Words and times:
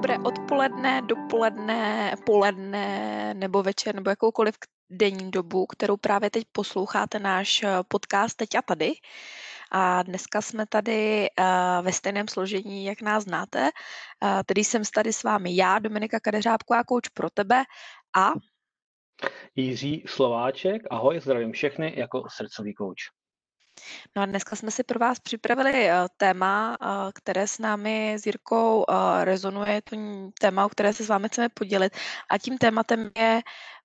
dobré 0.00 0.18
odpoledne, 0.18 1.02
dopoledne, 1.02 2.16
poledne 2.26 2.86
nebo 3.34 3.62
večer 3.62 3.94
nebo 3.94 4.10
jakoukoliv 4.10 4.54
denní 4.90 5.30
dobu, 5.30 5.66
kterou 5.66 5.96
právě 5.96 6.30
teď 6.30 6.44
posloucháte 6.52 7.18
náš 7.18 7.62
eh, 7.62 7.68
podcast 7.88 8.36
Teď 8.36 8.54
a 8.54 8.62
tady. 8.62 8.92
A 9.72 10.02
dneska 10.02 10.40
jsme 10.40 10.66
tady 10.66 11.28
uh, 11.38 11.84
ve 11.84 11.92
stejném 11.92 12.28
složení, 12.28 12.84
jak 12.84 13.02
nás 13.02 13.24
znáte. 13.24 13.62
Uh, 13.62 14.40
tedy 14.46 14.64
jsem 14.64 14.82
tady 14.94 15.12
s 15.12 15.22
vámi 15.22 15.56
já, 15.56 15.78
Dominika 15.78 16.20
Kadeřábková, 16.20 16.84
kouč 16.84 17.08
pro 17.08 17.30
tebe 17.30 17.62
a 18.16 18.32
Jiří 19.54 20.04
Slováček, 20.06 20.82
ahoj, 20.90 21.20
zdravím 21.20 21.52
všechny 21.52 21.94
jako 21.96 22.24
srdcový 22.36 22.74
kouč. 22.74 23.19
No 24.16 24.22
a 24.22 24.26
dneska 24.26 24.56
jsme 24.56 24.70
si 24.70 24.84
pro 24.84 24.98
vás 24.98 25.18
připravili 25.20 25.90
eh, 25.90 25.94
téma, 26.16 26.76
eh, 26.82 26.86
které 27.14 27.46
s 27.46 27.58
námi 27.58 28.14
s 28.14 28.26
Jirkou 28.26 28.84
eh, 28.88 29.24
rezonuje, 29.24 29.72
je 29.72 29.82
to 29.82 29.96
téma, 30.40 30.66
o 30.66 30.68
které 30.68 30.92
se 30.92 31.04
s 31.04 31.08
vámi 31.08 31.28
chceme 31.28 31.48
podělit 31.48 31.96
a 32.30 32.38
tím 32.38 32.58
tématem 32.58 33.10
je 33.18 33.42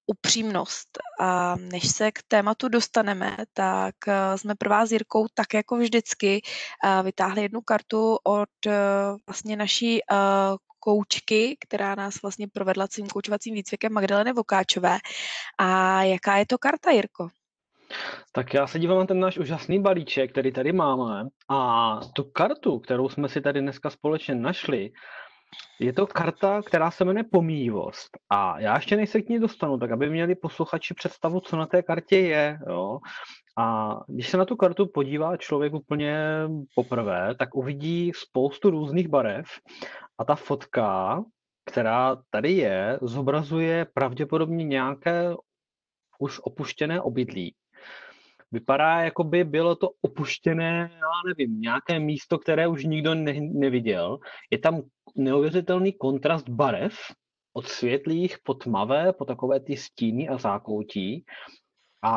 upřímnost. 0.07 0.89
A 1.19 1.55
než 1.55 1.87
se 1.87 2.11
k 2.11 2.19
tématu 2.27 2.69
dostaneme, 2.69 3.37
tak 3.53 3.95
jsme 4.35 4.55
pro 4.55 4.69
vás 4.69 4.89
s 4.89 4.91
Jirkou 4.91 5.27
tak 5.33 5.53
jako 5.53 5.77
vždycky 5.77 6.41
vytáhli 7.03 7.41
jednu 7.41 7.61
kartu 7.61 8.17
od 8.23 8.49
vlastně 9.27 9.55
naší 9.55 10.01
koučky, 10.79 11.57
která 11.59 11.95
nás 11.95 12.21
vlastně 12.21 12.47
provedla 12.47 12.87
tím 12.87 13.07
koučovacím 13.07 13.53
výcvikem 13.53 13.93
Magdaleny 13.93 14.33
Vokáčové. 14.33 14.97
A 15.57 16.01
jaká 16.03 16.37
je 16.37 16.45
to 16.45 16.57
karta, 16.57 16.91
Jirko? 16.91 17.27
Tak 18.31 18.53
já 18.53 18.67
se 18.67 18.79
dívám 18.79 18.97
na 18.97 19.05
ten 19.05 19.19
náš 19.19 19.37
úžasný 19.37 19.81
balíček, 19.81 20.31
který 20.31 20.51
tady 20.51 20.73
máme 20.73 21.23
a 21.49 21.99
tu 22.13 22.23
kartu, 22.23 22.79
kterou 22.79 23.09
jsme 23.09 23.29
si 23.29 23.41
tady 23.41 23.61
dneska 23.61 23.89
společně 23.89 24.35
našli, 24.35 24.91
je 25.79 25.93
to 25.93 26.07
karta, 26.07 26.61
která 26.61 26.91
se 26.91 27.05
jmenuje 27.05 27.23
pomíjivost. 27.31 28.09
A 28.29 28.59
já 28.59 28.75
ještě 28.75 28.97
než 28.97 29.09
se 29.09 29.21
k 29.21 29.29
ní 29.29 29.39
dostanu, 29.39 29.77
tak 29.77 29.91
aby 29.91 30.09
měli 30.09 30.35
posluchači 30.35 30.93
představu, 30.93 31.39
co 31.39 31.57
na 31.57 31.65
té 31.65 31.83
kartě 31.83 32.17
je. 32.17 32.59
Jo? 32.69 32.99
A 33.57 33.95
když 34.07 34.29
se 34.29 34.37
na 34.37 34.45
tu 34.45 34.55
kartu 34.55 34.87
podívá 34.93 35.37
člověk 35.37 35.73
úplně 35.73 36.17
poprvé, 36.75 37.35
tak 37.39 37.55
uvidí 37.55 38.11
spoustu 38.15 38.69
různých 38.69 39.07
barev 39.07 39.45
a 40.17 40.25
ta 40.25 40.35
fotka, 40.35 41.23
která 41.65 42.17
tady 42.29 42.51
je, 42.51 42.99
zobrazuje 43.01 43.85
pravděpodobně 43.93 44.65
nějaké 44.65 45.35
už 46.19 46.39
opuštěné 46.43 47.01
obydlí 47.01 47.55
vypadá, 48.51 49.01
jako 49.01 49.23
by 49.23 49.43
bylo 49.43 49.75
to 49.75 49.89
opuštěné, 50.01 50.89
já 50.93 51.27
nevím, 51.27 51.61
nějaké 51.61 51.99
místo, 51.99 52.39
které 52.39 52.67
už 52.67 52.83
nikdo 52.83 53.15
ne, 53.15 53.33
neviděl. 53.41 54.19
Je 54.51 54.57
tam 54.57 54.81
neuvěřitelný 55.15 55.93
kontrast 55.93 56.49
barev, 56.49 56.97
od 57.53 57.67
světlých 57.67 58.37
po 58.43 58.53
tmavé, 58.53 59.13
po 59.13 59.25
takové 59.25 59.59
ty 59.59 59.77
stíny 59.77 60.29
a 60.29 60.37
zákoutí. 60.37 61.25
A, 62.01 62.13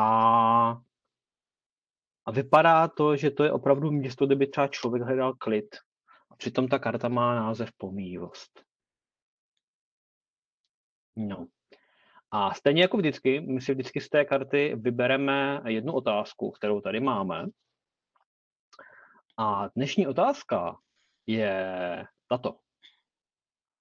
a 2.25 2.31
vypadá 2.31 2.87
to, 2.87 3.15
že 3.15 3.31
to 3.31 3.43
je 3.43 3.51
opravdu 3.51 3.91
místo, 3.91 4.25
kde 4.25 4.35
by 4.35 4.47
třeba 4.47 4.67
člověk 4.67 5.03
hledal 5.03 5.33
klid. 5.33 5.75
A 6.31 6.35
přitom 6.35 6.67
ta 6.67 6.79
karta 6.79 7.09
má 7.09 7.35
název 7.35 7.69
pomíjivost. 7.77 8.63
No. 11.15 11.47
A 12.31 12.53
stejně 12.53 12.81
jako 12.81 12.97
vždycky, 12.97 13.41
my 13.41 13.61
si 13.61 13.73
vždycky 13.73 14.01
z 14.01 14.09
té 14.09 14.25
karty 14.25 14.75
vybereme 14.75 15.61
jednu 15.67 15.93
otázku, 15.93 16.51
kterou 16.51 16.81
tady 16.81 16.99
máme. 16.99 17.45
A 19.37 19.67
dnešní 19.67 20.07
otázka 20.07 20.79
je 21.27 22.05
tato. 22.27 22.59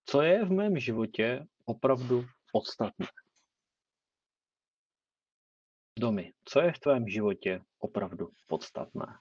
Co 0.04 0.22
je 0.22 0.44
v 0.44 0.50
mém 0.50 0.78
životě 0.78 1.46
opravdu 1.64 2.24
podstatné? 2.52 3.06
Domy, 5.98 6.32
co 6.44 6.60
je 6.60 6.72
v 6.72 6.78
tvém 6.78 7.08
životě 7.08 7.60
opravdu 7.78 8.30
podstatné? 8.46 9.18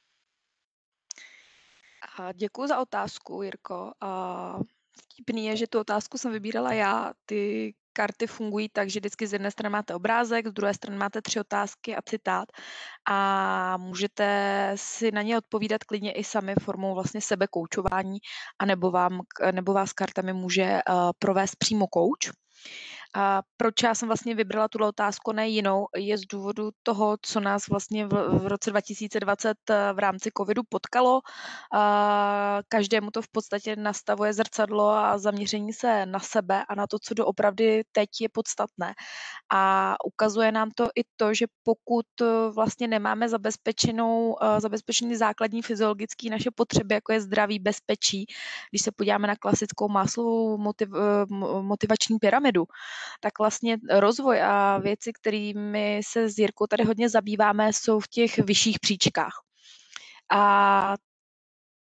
Děkuji 2.34 2.68
za 2.68 2.82
otázku, 2.82 3.44
Jirko. 3.44 3.94
Vtipný 5.04 5.46
je, 5.46 5.58
že 5.58 5.68
tu 5.68 5.80
otázku 5.80 6.18
jsem 6.18 6.32
vybírala 6.32 6.74
já. 6.74 7.14
Ty 7.26 7.74
karty 7.98 8.28
fungují 8.28 8.70
tak, 8.70 8.90
že 8.90 9.00
vždycky 9.00 9.28
z 9.28 9.34
jedné 9.34 9.52
strany 9.52 9.74
máte 9.74 9.96
obrázek, 9.96 10.48
z 10.48 10.54
druhé 10.54 10.74
strany 10.74 10.98
máte 10.98 11.22
tři 11.22 11.40
otázky 11.40 11.96
a 11.96 12.02
citát 12.02 12.46
a 13.10 13.78
můžete 13.78 14.28
si 14.76 15.12
na 15.12 15.22
ně 15.22 15.38
odpovídat 15.38 15.84
klidně 15.84 16.12
i 16.12 16.24
sami 16.24 16.54
formou 16.62 16.94
vlastně 16.94 17.22
sebekoučování 17.22 18.18
a 18.60 18.66
nebo, 18.66 18.92
vám, 18.92 19.22
nebo 19.52 19.74
vás 19.74 19.94
kartami 19.94 20.34
může 20.34 20.64
uh, 20.64 21.12
provést 21.20 21.56
přímo 21.56 21.88
kouč. 21.88 22.30
A 23.16 23.42
proč 23.58 23.84
já 23.84 23.96
jsem 23.96 24.08
vlastně 24.10 24.36
vybrala 24.36 24.68
tuto 24.68 24.88
otázku, 24.88 25.32
ne 25.32 25.48
jinou, 25.48 25.88
je 25.96 26.18
z 26.18 26.22
důvodu 26.22 26.70
toho, 26.84 27.18
co 27.22 27.40
nás 27.40 27.68
vlastně 27.68 28.06
v, 28.06 28.40
v 28.40 28.48
roce 28.48 28.70
2020 28.70 29.58
eh, 29.70 29.94
v 29.94 30.00
rámci 30.00 30.30
covidu 30.38 30.62
potkalo. 30.70 31.22
A 31.74 32.60
každému 32.68 33.12
to 33.12 33.22
v 33.22 33.28
podstatě 33.28 33.76
nastavuje 33.76 34.34
zrcadlo 34.34 34.90
a 34.90 35.18
zaměření 35.18 35.74
se 35.74 36.06
na 36.06 36.20
sebe 36.20 36.66
a 36.70 36.76
na 36.76 36.88
to, 36.88 36.98
co 37.00 37.14
doopravdy 37.14 37.84
teď 37.92 38.10
je 38.22 38.30
podstatné. 38.30 38.94
A 39.54 39.96
ukazuje 40.06 40.52
nám 40.52 40.72
to 40.72 40.90
i 40.96 41.02
to, 41.16 41.34
že 41.34 41.46
pokud 41.64 42.06
eh, 42.22 42.26
vlastně 42.56 42.88
nemáme 42.88 43.30
zabezpečenou, 43.30 44.36
eh, 44.44 44.62
zabezpečený 44.62 45.16
základní 45.16 45.62
fyziologický 45.62 46.30
naše 46.30 46.52
potřeby, 46.56 46.96
jako 46.96 47.14
je 47.14 47.22
zdraví, 47.22 47.60
bezpečí, 47.60 48.26
když 48.72 48.82
se 48.82 48.92
podíváme 48.92 49.28
na 49.28 49.36
klasickou 49.36 49.90
máslovou 49.90 50.58
motiv, 50.58 50.90
motivační 51.62 52.20
pyramidu, 52.20 52.66
tak 53.20 53.40
vlastně 53.40 53.78
rozvoj 53.90 54.42
a 54.42 54.78
věci, 54.78 55.14
kterými 55.14 56.02
se 56.08 56.30
s 56.30 56.38
Jirkou 56.38 56.68
tady 56.68 56.84
hodně 56.84 57.10
zabýváme, 57.10 57.74
jsou 57.74 58.00
v 58.00 58.08
těch 58.08 58.38
vyšších 58.38 58.80
příčkách. 58.80 59.34
A 60.32 60.96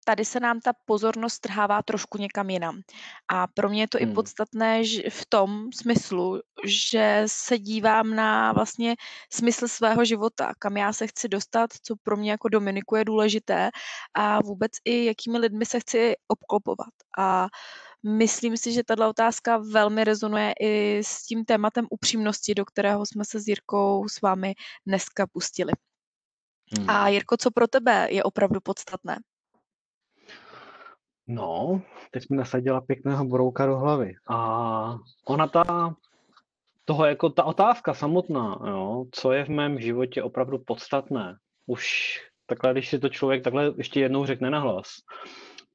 tady 0.09 0.25
se 0.25 0.41
nám 0.41 0.61
ta 0.61 0.73
pozornost 0.85 1.39
trhává 1.39 1.83
trošku 1.83 2.19
někam 2.19 2.51
jinam. 2.51 2.81
A 3.29 3.47
pro 3.47 3.69
mě 3.69 3.83
je 3.83 3.89
to 3.89 3.99
hmm. 3.99 4.11
i 4.11 4.15
podstatné 4.15 4.83
v 5.11 5.27
tom 5.29 5.73
smyslu, 5.73 6.41
že 6.67 7.23
se 7.27 7.59
dívám 7.59 8.15
na 8.15 8.53
vlastně 8.53 8.97
smysl 9.33 9.69
svého 9.69 10.05
života, 10.05 10.53
kam 10.59 10.77
já 10.77 10.93
se 10.93 11.07
chci 11.07 11.29
dostat, 11.29 11.71
co 11.83 11.95
pro 12.03 12.17
mě 12.17 12.31
jako 12.31 12.49
Dominiku 12.49 12.97
je 12.97 13.05
důležité 13.05 13.71
a 14.15 14.43
vůbec 14.43 14.73
i 14.85 15.05
jakými 15.05 15.39
lidmi 15.39 15.67
se 15.67 15.81
chci 15.81 16.15
obklopovat. 16.29 16.95
A 17.19 17.47
Myslím 18.07 18.57
si, 18.57 18.73
že 18.73 18.85
tato 18.85 19.09
otázka 19.09 19.63
velmi 19.73 20.05
rezonuje 20.05 20.53
i 20.61 20.99
s 20.99 21.27
tím 21.27 21.45
tématem 21.45 21.87
upřímnosti, 21.91 22.55
do 22.55 22.65
kterého 22.65 23.07
jsme 23.07 23.25
se 23.25 23.41
s 23.41 23.49
Jirkou 23.49 24.09
s 24.09 24.21
vámi 24.21 24.55
dneska 24.87 25.27
pustili. 25.27 25.73
Hmm. 26.79 26.91
A 26.91 27.09
Jirko, 27.09 27.37
co 27.37 27.51
pro 27.51 27.67
tebe 27.67 28.09
je 28.11 28.25
opravdu 28.25 28.61
podstatné? 28.61 29.17
No, 31.27 31.83
teď 32.11 32.31
mi 32.31 32.37
nasadila 32.37 32.81
pěkného 32.81 33.25
brouka 33.25 33.67
do 33.67 33.77
hlavy. 33.77 34.15
A 34.29 34.99
ona 35.25 35.47
ta, 35.47 35.95
toho 36.85 37.05
jako 37.05 37.31
ta 37.31 37.45
otázka 37.45 37.95
samotná, 37.95 38.61
jo, 38.67 39.05
co 39.13 39.33
je 39.33 39.45
v 39.45 39.49
mém 39.49 39.81
životě 39.81 40.23
opravdu 40.23 40.59
podstatné, 40.59 41.37
už 41.67 42.15
takhle, 42.47 42.73
když 42.73 42.89
si 42.89 42.99
to 42.99 43.09
člověk 43.09 43.45
takhle 43.45 43.73
ještě 43.77 44.01
jednou 44.01 44.27
řekne 44.27 44.51
na 44.51 44.61
hlas, 44.61 44.87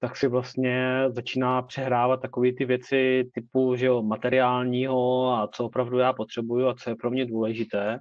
tak 0.03 0.17
si 0.17 0.27
vlastně 0.27 1.03
začíná 1.09 1.61
přehrávat 1.61 2.21
takové 2.21 2.53
ty 2.53 2.65
věci 2.65 3.29
typu 3.33 3.75
že 3.75 3.85
jo, 3.85 4.01
materiálního 4.01 5.29
a 5.33 5.47
co 5.47 5.65
opravdu 5.65 5.97
já 5.97 6.13
potřebuju 6.13 6.67
a 6.67 6.75
co 6.75 6.89
je 6.89 6.95
pro 6.95 7.11
mě 7.11 7.25
důležité. 7.25 7.99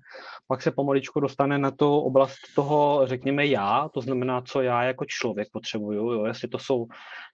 Pak 0.49 0.63
se 0.63 0.71
pomaličku 0.71 1.21
dostane 1.21 1.59
na 1.59 1.71
tu 1.71 1.99
oblast 1.99 2.39
toho, 2.55 3.03
řekněme, 3.05 3.47
já, 3.47 3.89
to 3.95 4.01
znamená, 4.01 4.43
co 4.43 4.63
já 4.63 4.83
jako 4.83 5.05
člověk 5.09 5.49
potřebuju, 5.53 6.13
jo, 6.13 6.25
jestli 6.25 6.49
to 6.49 6.59
jsou 6.59 6.87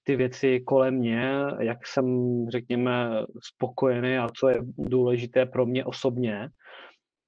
ty 0.04 0.16
věci 0.16 0.60
kolem 0.60 0.94
mě, 0.94 1.30
jak 1.60 1.86
jsem, 1.86 2.06
řekněme, 2.48 3.22
spokojený 3.42 4.18
a 4.18 4.28
co 4.38 4.48
je 4.48 4.58
důležité 4.78 5.46
pro 5.46 5.66
mě 5.66 5.84
osobně. 5.84 6.48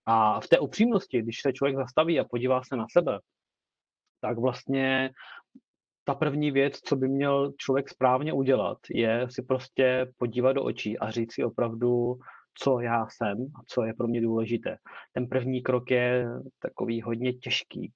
A 0.07 0.41
v 0.41 0.49
té 0.49 0.59
upřímnosti, 0.59 1.23
když 1.23 1.41
se 1.41 1.53
člověk 1.53 1.77
zastaví 1.77 2.21
a 2.21 2.25
podívá 2.25 2.61
se 2.65 2.77
na 2.77 2.87
sebe, 2.93 3.19
tak 4.21 4.39
vlastně 4.39 5.11
ta 6.09 6.15
první 6.15 6.51
věc, 6.51 6.79
co 6.81 6.97
by 6.97 7.09
měl 7.09 7.53
člověk 7.57 7.89
správně 7.89 8.33
udělat, 8.33 8.79
je 8.91 9.27
si 9.31 9.43
prostě 9.43 10.13
podívat 10.19 10.53
do 10.53 10.65
očí 10.65 10.99
a 10.99 11.11
říct 11.11 11.35
si 11.35 11.45
opravdu, 11.45 12.19
co 12.63 12.81
já 12.81 13.07
jsem 13.11 13.39
a 13.39 13.61
co 13.67 13.85
je 13.85 13.95
pro 13.95 14.09
mě 14.09 14.21
důležité. 14.21 14.77
Ten 15.13 15.27
první 15.27 15.63
krok 15.63 15.91
je 15.91 16.27
takový 16.63 17.03
hodně 17.03 17.33
těžký. 17.33 17.93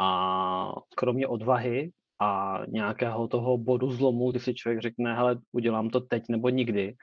A 0.00 0.72
kromě 0.96 1.26
odvahy 1.26 1.90
a 2.20 2.60
nějakého 2.68 3.28
toho 3.28 3.58
bodu 3.58 3.90
zlomu, 3.90 4.30
kdy 4.30 4.40
si 4.40 4.54
člověk 4.54 4.80
řekne, 4.80 5.14
hele, 5.14 5.38
udělám 5.52 5.90
to 5.90 6.00
teď 6.00 6.22
nebo 6.30 6.48
nikdy, 6.48 6.94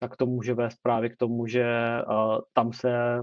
tak 0.00 0.16
to 0.16 0.26
může 0.26 0.54
vést 0.54 0.76
právě 0.82 1.10
k 1.10 1.16
tomu, 1.16 1.46
že 1.46 1.66
uh, 2.08 2.38
tam 2.52 2.72
se, 2.72 3.20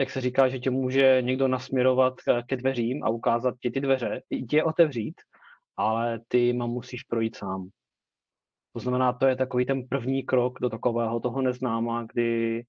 jak 0.00 0.10
se 0.10 0.20
říká, 0.20 0.48
že 0.48 0.58
tě 0.58 0.70
může 0.70 1.18
někdo 1.20 1.48
nasměrovat 1.48 2.14
ke 2.46 2.56
dveřím 2.56 3.04
a 3.04 3.08
ukázat 3.08 3.54
ti 3.62 3.70
ty 3.70 3.80
dveře, 3.80 4.20
tě 4.50 4.64
otevřít, 4.64 5.14
ale 5.76 6.20
ty 6.28 6.52
ma 6.52 6.66
musíš 6.66 7.02
projít 7.02 7.36
sám. 7.36 7.68
To 8.72 8.80
znamená, 8.80 9.12
to 9.12 9.26
je 9.26 9.36
takový 9.36 9.66
ten 9.66 9.88
první 9.88 10.22
krok 10.22 10.58
do 10.60 10.70
takového 10.70 11.20
toho 11.20 11.42
neznáma, 11.42 12.06
kdy 12.12 12.62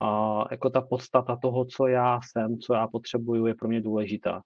a, 0.00 0.44
jako 0.50 0.70
ta 0.70 0.80
podstata 0.80 1.36
toho, 1.36 1.64
co 1.64 1.86
já 1.86 2.20
jsem, 2.22 2.58
co 2.58 2.74
já 2.74 2.86
potřebuju, 2.86 3.46
je 3.46 3.54
pro 3.54 3.68
mě 3.68 3.80
důležitá. 3.80 4.42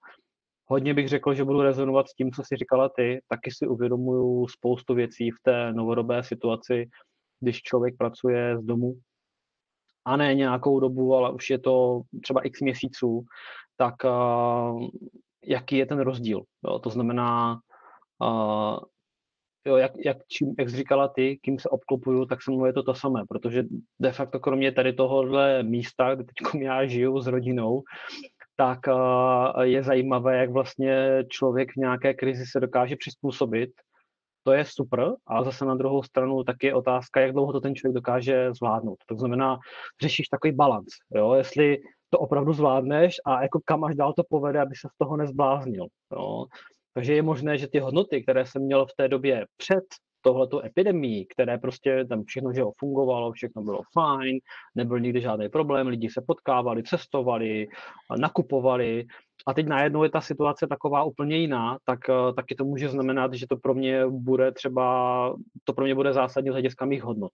Hodně 0.65 0.93
bych 0.93 1.07
řekl, 1.07 1.33
že 1.33 1.43
budu 1.43 1.61
rezonovat 1.61 2.07
s 2.07 2.13
tím, 2.13 2.31
co 2.31 2.43
jsi 2.43 2.55
říkala 2.55 2.89
ty. 2.89 3.21
Taky 3.27 3.51
si 3.51 3.67
uvědomuju 3.67 4.47
spoustu 4.47 4.93
věcí 4.93 5.31
v 5.31 5.39
té 5.43 5.73
novodobé 5.73 6.23
situaci, 6.23 6.89
když 7.39 7.61
člověk 7.61 7.97
pracuje 7.97 8.59
z 8.59 8.63
domu, 8.63 8.93
a 10.05 10.17
ne 10.17 10.35
nějakou 10.35 10.79
dobu, 10.79 11.15
ale 11.15 11.31
už 11.31 11.49
je 11.49 11.59
to 11.59 12.01
třeba 12.23 12.41
x 12.41 12.61
měsíců, 12.61 13.25
tak 13.77 13.95
uh, 14.03 14.87
jaký 15.45 15.77
je 15.77 15.85
ten 15.85 15.99
rozdíl. 15.99 16.43
Jo? 16.67 16.79
To 16.79 16.89
znamená, 16.89 17.59
uh, 18.21 18.79
jo, 19.65 19.77
jak, 19.77 19.91
jak, 20.05 20.17
čím, 20.27 20.55
jak 20.59 20.69
jsi 20.69 20.75
říkala 20.75 21.07
ty, 21.07 21.39
kým 21.41 21.59
se 21.59 21.69
obklopuju, 21.69 22.25
tak 22.25 22.41
se 22.41 22.51
mnou 22.51 22.65
je 22.65 22.73
to 22.73 22.83
to 22.83 22.95
samé, 22.95 23.21
protože 23.29 23.63
de 23.99 24.11
facto 24.11 24.39
kromě 24.39 24.71
tady 24.71 24.93
tohohle 24.93 25.63
místa, 25.63 26.15
kde 26.15 26.23
teď 26.23 26.61
já 26.61 26.85
žiju 26.85 27.19
s 27.19 27.27
rodinou, 27.27 27.83
tak 28.55 28.79
je 29.61 29.83
zajímavé, 29.83 30.37
jak 30.37 30.49
vlastně 30.49 31.23
člověk 31.29 31.71
v 31.71 31.75
nějaké 31.75 32.13
krizi 32.13 32.45
se 32.45 32.59
dokáže 32.59 32.95
přizpůsobit. 32.95 33.69
To 34.43 34.51
je 34.51 34.65
super, 34.65 35.13
ale 35.27 35.45
zase 35.45 35.65
na 35.65 35.75
druhou 35.75 36.03
stranu 36.03 36.43
tak 36.43 36.63
je 36.63 36.75
otázka, 36.75 37.21
jak 37.21 37.31
dlouho 37.31 37.53
to 37.53 37.61
ten 37.61 37.75
člověk 37.75 37.95
dokáže 37.95 38.53
zvládnout. 38.53 38.97
To 39.05 39.15
znamená, 39.15 39.59
řešíš 40.01 40.27
takový 40.27 40.53
balans, 40.53 40.87
jo? 41.15 41.33
jestli 41.33 41.77
to 42.09 42.19
opravdu 42.19 42.53
zvládneš 42.53 43.15
a 43.25 43.41
jako 43.41 43.59
kam 43.65 43.83
až 43.83 43.95
dál 43.95 44.13
to 44.13 44.23
povede, 44.29 44.61
aby 44.61 44.75
se 44.75 44.87
z 44.93 44.97
toho 44.97 45.17
nezbláznil. 45.17 45.87
Jo? 46.11 46.45
Takže 46.93 47.13
je 47.13 47.21
možné, 47.21 47.57
že 47.57 47.67
ty 47.67 47.79
hodnoty, 47.79 48.23
které 48.23 48.45
jsem 48.45 48.61
měl 48.61 48.85
v 48.85 48.93
té 48.97 49.07
době 49.07 49.45
před 49.57 49.83
tohleto 50.21 50.65
epidemii, 50.65 51.25
které 51.25 51.57
prostě 51.57 52.05
tam 52.05 52.23
všechno, 52.23 52.53
že 52.53 52.61
fungovalo, 52.77 53.31
všechno 53.31 53.61
bylo 53.63 53.81
fajn, 53.93 54.39
nebyl 54.75 54.99
nikdy 54.99 55.21
žádný 55.21 55.49
problém, 55.49 55.87
lidi 55.87 56.09
se 56.09 56.21
potkávali, 56.27 56.83
cestovali, 56.83 57.67
nakupovali 58.17 59.05
a 59.47 59.53
teď 59.53 59.67
najednou 59.67 60.03
je 60.03 60.09
ta 60.09 60.21
situace 60.21 60.67
taková 60.67 61.03
úplně 61.03 61.37
jiná, 61.37 61.77
tak 61.85 61.99
taky 62.35 62.55
to 62.55 62.65
může 62.65 62.89
znamenat, 62.89 63.33
že 63.33 63.47
to 63.47 63.57
pro 63.57 63.73
mě 63.73 64.05
bude 64.07 64.51
třeba, 64.51 65.35
to 65.63 65.73
pro 65.73 65.85
mě 65.85 65.95
bude 65.95 66.13
zásadní 66.13 66.49
z 66.49 66.53
hlediska 66.53 66.85
mých 66.85 67.03
hodnot. 67.03 67.31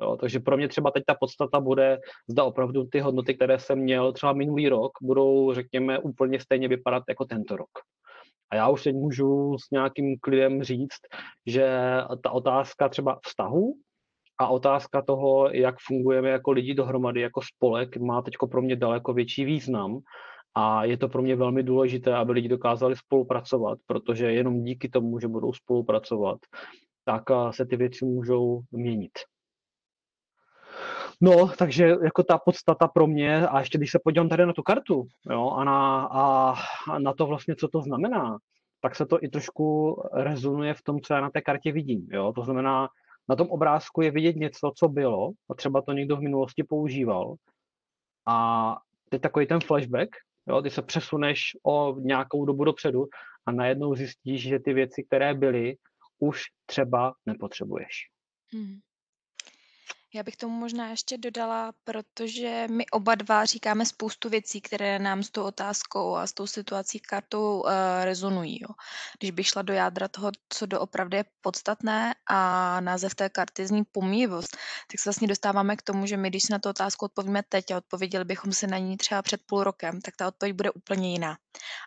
Jo, 0.00 0.16
takže 0.16 0.40
pro 0.40 0.56
mě 0.56 0.68
třeba 0.68 0.90
teď 0.90 1.02
ta 1.06 1.14
podstata 1.14 1.60
bude, 1.60 1.98
zda 2.28 2.44
opravdu 2.44 2.84
ty 2.84 3.00
hodnoty, 3.00 3.34
které 3.34 3.58
jsem 3.58 3.78
měl 3.78 4.12
třeba 4.12 4.32
minulý 4.32 4.68
rok, 4.68 4.92
budou, 5.02 5.54
řekněme, 5.54 5.98
úplně 5.98 6.40
stejně 6.40 6.68
vypadat 6.68 7.02
jako 7.08 7.24
tento 7.24 7.56
rok. 7.56 7.70
A 8.52 8.56
já 8.56 8.68
už 8.68 8.82
teď 8.82 8.94
můžu 8.94 9.56
s 9.58 9.70
nějakým 9.70 10.18
klidem 10.18 10.62
říct, 10.62 11.00
že 11.46 11.66
ta 12.22 12.30
otázka 12.30 12.88
třeba 12.88 13.18
vztahu 13.26 13.74
a 14.38 14.48
otázka 14.48 15.02
toho, 15.02 15.50
jak 15.50 15.74
fungujeme 15.86 16.28
jako 16.28 16.50
lidi 16.50 16.74
dohromady, 16.74 17.20
jako 17.20 17.40
spolek, 17.42 17.96
má 17.96 18.22
teď 18.22 18.34
pro 18.50 18.62
mě 18.62 18.76
daleko 18.76 19.12
větší 19.12 19.44
význam. 19.44 19.98
A 20.54 20.84
je 20.84 20.96
to 20.96 21.08
pro 21.08 21.22
mě 21.22 21.36
velmi 21.36 21.62
důležité, 21.62 22.14
aby 22.14 22.32
lidi 22.32 22.48
dokázali 22.48 22.96
spolupracovat, 22.96 23.78
protože 23.86 24.32
jenom 24.32 24.64
díky 24.64 24.88
tomu, 24.88 25.18
že 25.18 25.28
budou 25.28 25.52
spolupracovat, 25.52 26.38
tak 27.04 27.22
se 27.50 27.66
ty 27.66 27.76
věci 27.76 28.04
můžou 28.04 28.60
měnit. 28.70 29.12
No, 31.24 31.48
takže 31.58 31.86
jako 32.04 32.22
ta 32.22 32.38
podstata 32.38 32.88
pro 32.88 33.06
mě, 33.06 33.46
a 33.46 33.58
ještě 33.58 33.78
když 33.78 33.90
se 33.90 33.98
podívám 34.04 34.28
tady 34.28 34.46
na 34.46 34.52
tu 34.52 34.62
kartu, 34.62 35.06
jo, 35.30 35.50
a 35.50 35.64
na, 35.64 36.04
a, 36.04 36.54
a 36.90 36.98
na 36.98 37.12
to 37.12 37.26
vlastně, 37.26 37.56
co 37.56 37.68
to 37.68 37.82
znamená, 37.82 38.38
tak 38.80 38.96
se 38.96 39.06
to 39.06 39.24
i 39.24 39.28
trošku 39.28 39.96
rezonuje 40.12 40.74
v 40.74 40.82
tom, 40.82 41.00
co 41.00 41.14
já 41.14 41.20
na 41.20 41.30
té 41.30 41.40
kartě 41.40 41.72
vidím. 41.72 42.08
Jo? 42.12 42.32
To 42.32 42.42
znamená, 42.42 42.88
na 43.28 43.36
tom 43.36 43.48
obrázku 43.50 44.02
je 44.02 44.10
vidět 44.10 44.36
něco, 44.36 44.72
co 44.76 44.88
bylo, 44.88 45.30
a 45.50 45.54
třeba 45.54 45.82
to 45.82 45.92
někdo 45.92 46.16
v 46.16 46.20
minulosti 46.20 46.64
používal. 46.64 47.34
A 48.26 48.76
teď 49.08 49.22
takový 49.22 49.46
ten 49.46 49.60
flashback, 49.60 50.08
jo? 50.48 50.62
ty 50.62 50.70
se 50.70 50.82
přesuneš 50.82 51.40
o 51.66 52.00
nějakou 52.00 52.44
dobu 52.44 52.64
dopředu 52.64 53.06
a 53.46 53.52
najednou 53.52 53.94
zjistíš, 53.94 54.42
že 54.42 54.58
ty 54.58 54.72
věci, 54.72 55.04
které 55.04 55.34
byly, 55.34 55.76
už 56.18 56.42
třeba 56.66 57.14
nepotřebuješ. 57.26 58.08
Hmm. 58.54 58.78
Já 60.14 60.22
bych 60.22 60.36
tomu 60.36 60.58
možná 60.58 60.88
ještě 60.88 61.18
dodala, 61.18 61.72
protože 61.84 62.66
my 62.70 62.86
oba 62.86 63.14
dva 63.14 63.44
říkáme 63.44 63.86
spoustu 63.86 64.28
věcí, 64.28 64.60
které 64.60 64.98
nám 64.98 65.22
s 65.22 65.30
tou 65.30 65.42
otázkou 65.42 66.16
a 66.16 66.26
s 66.26 66.32
tou 66.32 66.46
situací 66.46 67.00
kartou 67.00 67.60
uh, 67.60 67.70
rezonují. 68.04 68.62
Jo. 68.62 68.68
Když 69.18 69.30
bych 69.30 69.46
šla 69.46 69.62
do 69.62 69.72
jádra 69.72 70.08
toho, 70.08 70.30
co 70.48 70.66
doopravdy 70.66 71.16
je 71.16 71.24
podstatné 71.40 72.14
a 72.26 72.80
název 72.80 73.14
té 73.14 73.28
karty 73.28 73.66
zní 73.66 73.84
pomíjivost, 73.84 74.56
tak 74.90 75.00
se 75.00 75.08
vlastně 75.08 75.28
dostáváme 75.28 75.76
k 75.76 75.82
tomu, 75.82 76.06
že 76.06 76.16
my, 76.16 76.28
když 76.28 76.42
si 76.42 76.52
na 76.52 76.58
tu 76.58 76.68
otázku 76.68 77.04
odpovíme 77.04 77.42
teď 77.48 77.70
a 77.70 77.76
odpověděli 77.76 78.24
bychom 78.24 78.52
se 78.52 78.66
na 78.66 78.78
ní 78.78 78.96
třeba 78.96 79.22
před 79.22 79.40
půl 79.46 79.64
rokem, 79.64 80.00
tak 80.00 80.16
ta 80.16 80.28
odpověď 80.28 80.56
bude 80.56 80.70
úplně 80.70 81.12
jiná. 81.12 81.38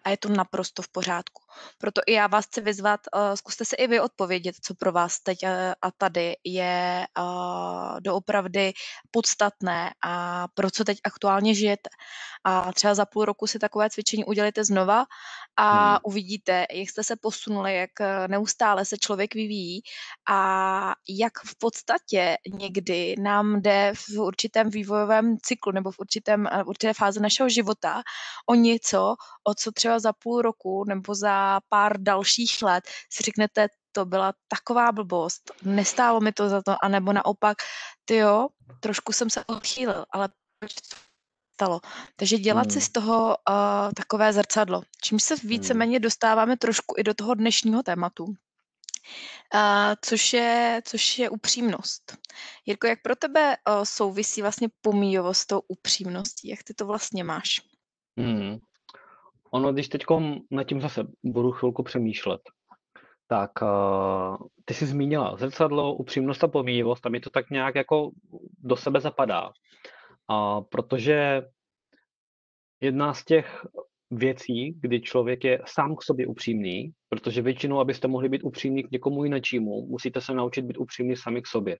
A 0.04 0.10
je 0.10 0.18
to 0.18 0.30
naprosto 0.30 0.82
v 0.82 0.88
pořádku. 0.88 1.45
Proto 1.78 2.02
i 2.08 2.14
já 2.14 2.28
vás 2.28 2.46
chci 2.46 2.62
vyzvat, 2.62 3.00
uh, 3.16 3.34
zkuste 3.36 3.66
si 3.66 3.76
i 3.76 3.88
vy 3.88 4.00
odpovědět, 4.00 4.56
co 4.62 4.76
pro 4.76 4.92
vás 4.92 5.20
teď 5.20 5.44
uh, 5.44 5.50
a 5.82 5.92
tady 5.98 6.36
je 6.44 7.06
do 8.00 8.16
doopravdy 8.16 8.74
podstatné 9.12 9.94
a 10.04 10.48
pro 10.54 10.72
co 10.72 10.84
teď 10.84 10.98
aktuálně 11.04 11.56
žijete. 11.56 11.90
A 12.44 12.74
třeba 12.74 12.96
za 12.96 13.06
půl 13.06 13.26
roku 13.26 13.48
si 13.48 13.60
takové 13.60 13.90
cvičení 13.90 14.26
udělejte 14.26 14.64
znova 14.64 15.06
a 15.58 15.90
hmm. 15.90 15.98
uvidíte, 16.04 16.66
jak 16.72 16.90
jste 16.90 17.04
se 17.04 17.16
posunuli, 17.16 17.76
jak 17.76 18.02
eh, 18.02 18.28
neustále 18.28 18.86
se 18.86 18.98
člověk 18.98 19.36
vyvíjí 19.36 19.82
a 20.30 20.40
jak 21.10 21.34
v 21.46 21.58
podstatě 21.60 22.38
někdy 22.54 23.16
nám 23.20 23.62
jde 23.62 23.94
v 23.96 24.20
určitém 24.20 24.70
vývojovém 24.70 25.38
cyklu 25.42 25.72
nebo 25.72 25.92
v 25.92 26.00
určitém, 26.00 26.48
eh, 26.48 26.64
v 26.64 26.68
určité 26.68 26.94
fázi 26.94 27.20
našeho 27.20 27.50
života 27.50 28.02
o 28.50 28.56
něco, 28.56 29.16
o 29.44 29.54
co 29.54 29.72
třeba 29.72 30.00
za 30.00 30.14
půl 30.14 30.42
roku 30.42 30.84
nebo 30.88 31.16
za 31.16 31.45
pár 31.70 32.02
dalších 32.02 32.62
let 32.62 32.84
si 33.10 33.24
řeknete, 33.24 33.68
to 33.92 34.06
byla 34.06 34.34
taková 34.48 34.92
blbost, 34.92 35.52
nestálo 35.64 36.20
mi 36.20 36.32
to 36.32 36.50
za 36.50 36.62
to, 36.62 36.76
anebo 36.84 37.14
naopak, 37.14 37.58
ty 38.06 38.16
jo, 38.16 38.48
trošku 38.80 39.14
jsem 39.14 39.30
se 39.30 39.46
odchýlil, 39.46 40.06
ale 40.12 40.30
proč 40.60 40.74
to 40.74 40.96
stalo? 41.54 41.82
Takže 42.16 42.38
dělat 42.38 42.62
hmm. 42.62 42.72
si 42.72 42.82
z 42.82 42.90
toho 42.90 43.28
uh, 43.28 43.94
takové 43.96 44.34
zrcadlo, 44.34 44.82
čím 45.02 45.20
se 45.20 45.36
víceméně 45.44 46.00
dostáváme 46.00 46.58
trošku 46.58 46.96
i 46.98 47.04
do 47.04 47.14
toho 47.14 47.34
dnešního 47.34 47.84
tématu. 47.84 48.24
Uh, 48.26 49.94
což, 50.02 50.34
je, 50.34 50.82
což 50.86 51.20
je 51.20 51.30
upřímnost. 51.30 52.18
Jirko, 52.66 52.88
jak 52.88 53.02
pro 53.02 53.16
tebe 53.16 53.58
uh, 53.70 53.84
souvisí 53.84 54.42
vlastně 54.42 54.70
pomíjovost 54.82 55.42
s 55.42 55.46
tou 55.46 55.62
upřímností? 55.68 56.48
Jak 56.48 56.64
ty 56.64 56.74
to 56.74 56.86
vlastně 56.86 57.24
máš? 57.24 57.62
Hmm. 58.20 58.58
Ono, 59.56 59.74
když 59.74 59.90
teď 59.90 60.06
na 60.52 60.64
tím 60.64 60.82
zase 60.82 61.08
budu 61.24 61.52
chvilku 61.52 61.84
přemýšlet, 61.84 62.42
tak 63.28 63.52
uh, 63.62 64.48
ty 64.66 64.74
jsi 64.74 64.86
zmínila 64.86 65.38
zrcadlo, 65.38 65.94
upřímnost 65.96 66.44
a 66.44 66.48
pomíjivost 66.48 67.06
a 67.06 67.10
mi 67.10 67.20
to 67.20 67.30
tak 67.30 67.50
nějak 67.50 67.76
jako 67.76 68.10
do 68.58 68.76
sebe 68.76 69.00
zapadá. 69.00 69.52
Uh, 70.32 70.64
protože 70.70 71.42
jedna 72.82 73.14
z 73.14 73.26
těch 73.26 73.66
věcí, 74.12 74.72
kdy 74.82 75.02
člověk 75.02 75.44
je 75.44 75.62
sám 75.66 75.96
k 75.96 76.04
sobě 76.04 76.28
upřímný, 76.28 76.92
protože 77.10 77.42
většinou, 77.42 77.80
abyste 77.80 78.08
mohli 78.08 78.30
být 78.30 78.44
upřímní 78.44 78.84
k 78.84 78.92
někomu 78.92 79.24
jinému, 79.24 79.88
musíte 79.88 80.22
se 80.22 80.34
naučit 80.34 80.62
být 80.62 80.78
upřímný 80.78 81.16
sami 81.16 81.42
k 81.42 81.48
sobě. 81.48 81.78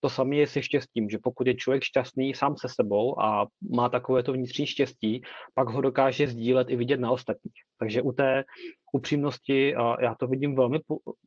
To 0.00 0.08
samé 0.08 0.36
je 0.36 0.46
se 0.46 0.62
štěstím, 0.62 1.10
že 1.10 1.18
pokud 1.22 1.46
je 1.46 1.54
člověk 1.54 1.82
šťastný 1.82 2.34
sám 2.34 2.56
se 2.56 2.68
sebou 2.68 3.20
a 3.20 3.46
má 3.70 3.88
takovéto 3.88 4.32
vnitřní 4.32 4.66
štěstí, 4.66 5.22
pak 5.54 5.68
ho 5.68 5.80
dokáže 5.80 6.28
sdílet 6.28 6.70
i 6.70 6.76
vidět 6.76 7.00
na 7.00 7.10
ostatních. 7.10 7.54
Takže 7.78 8.02
u 8.02 8.12
té 8.12 8.44
upřímnosti 8.92 9.74
já 10.00 10.14
to 10.14 10.26
vidím 10.26 10.56
velmi 10.56 10.78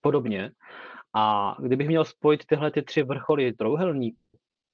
podobně. 0.02 0.52
A 1.16 1.56
kdybych 1.62 1.88
měl 1.88 2.06
spojit 2.06 2.46
tyhle 2.46 2.72
ty 2.72 2.82
tři 2.82 3.04
vrcholy 3.04 3.54
trouhelník, 3.54 4.16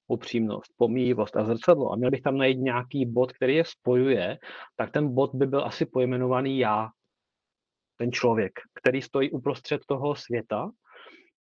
upřímnost, 0.07 0.73
pomíjivost 0.77 1.37
a 1.37 1.43
zrcadlo 1.43 1.91
a 1.91 1.95
měl 1.95 2.11
bych 2.11 2.21
tam 2.21 2.37
najít 2.37 2.59
nějaký 2.59 3.05
bod, 3.05 3.31
který 3.31 3.55
je 3.55 3.65
spojuje, 3.65 4.37
tak 4.75 4.91
ten 4.91 5.13
bod 5.13 5.35
by 5.35 5.47
byl 5.47 5.65
asi 5.65 5.85
pojmenovaný 5.85 6.59
já, 6.59 6.89
ten 7.97 8.11
člověk, 8.11 8.51
který 8.79 9.01
stojí 9.01 9.31
uprostřed 9.31 9.81
toho 9.87 10.15
světa 10.15 10.69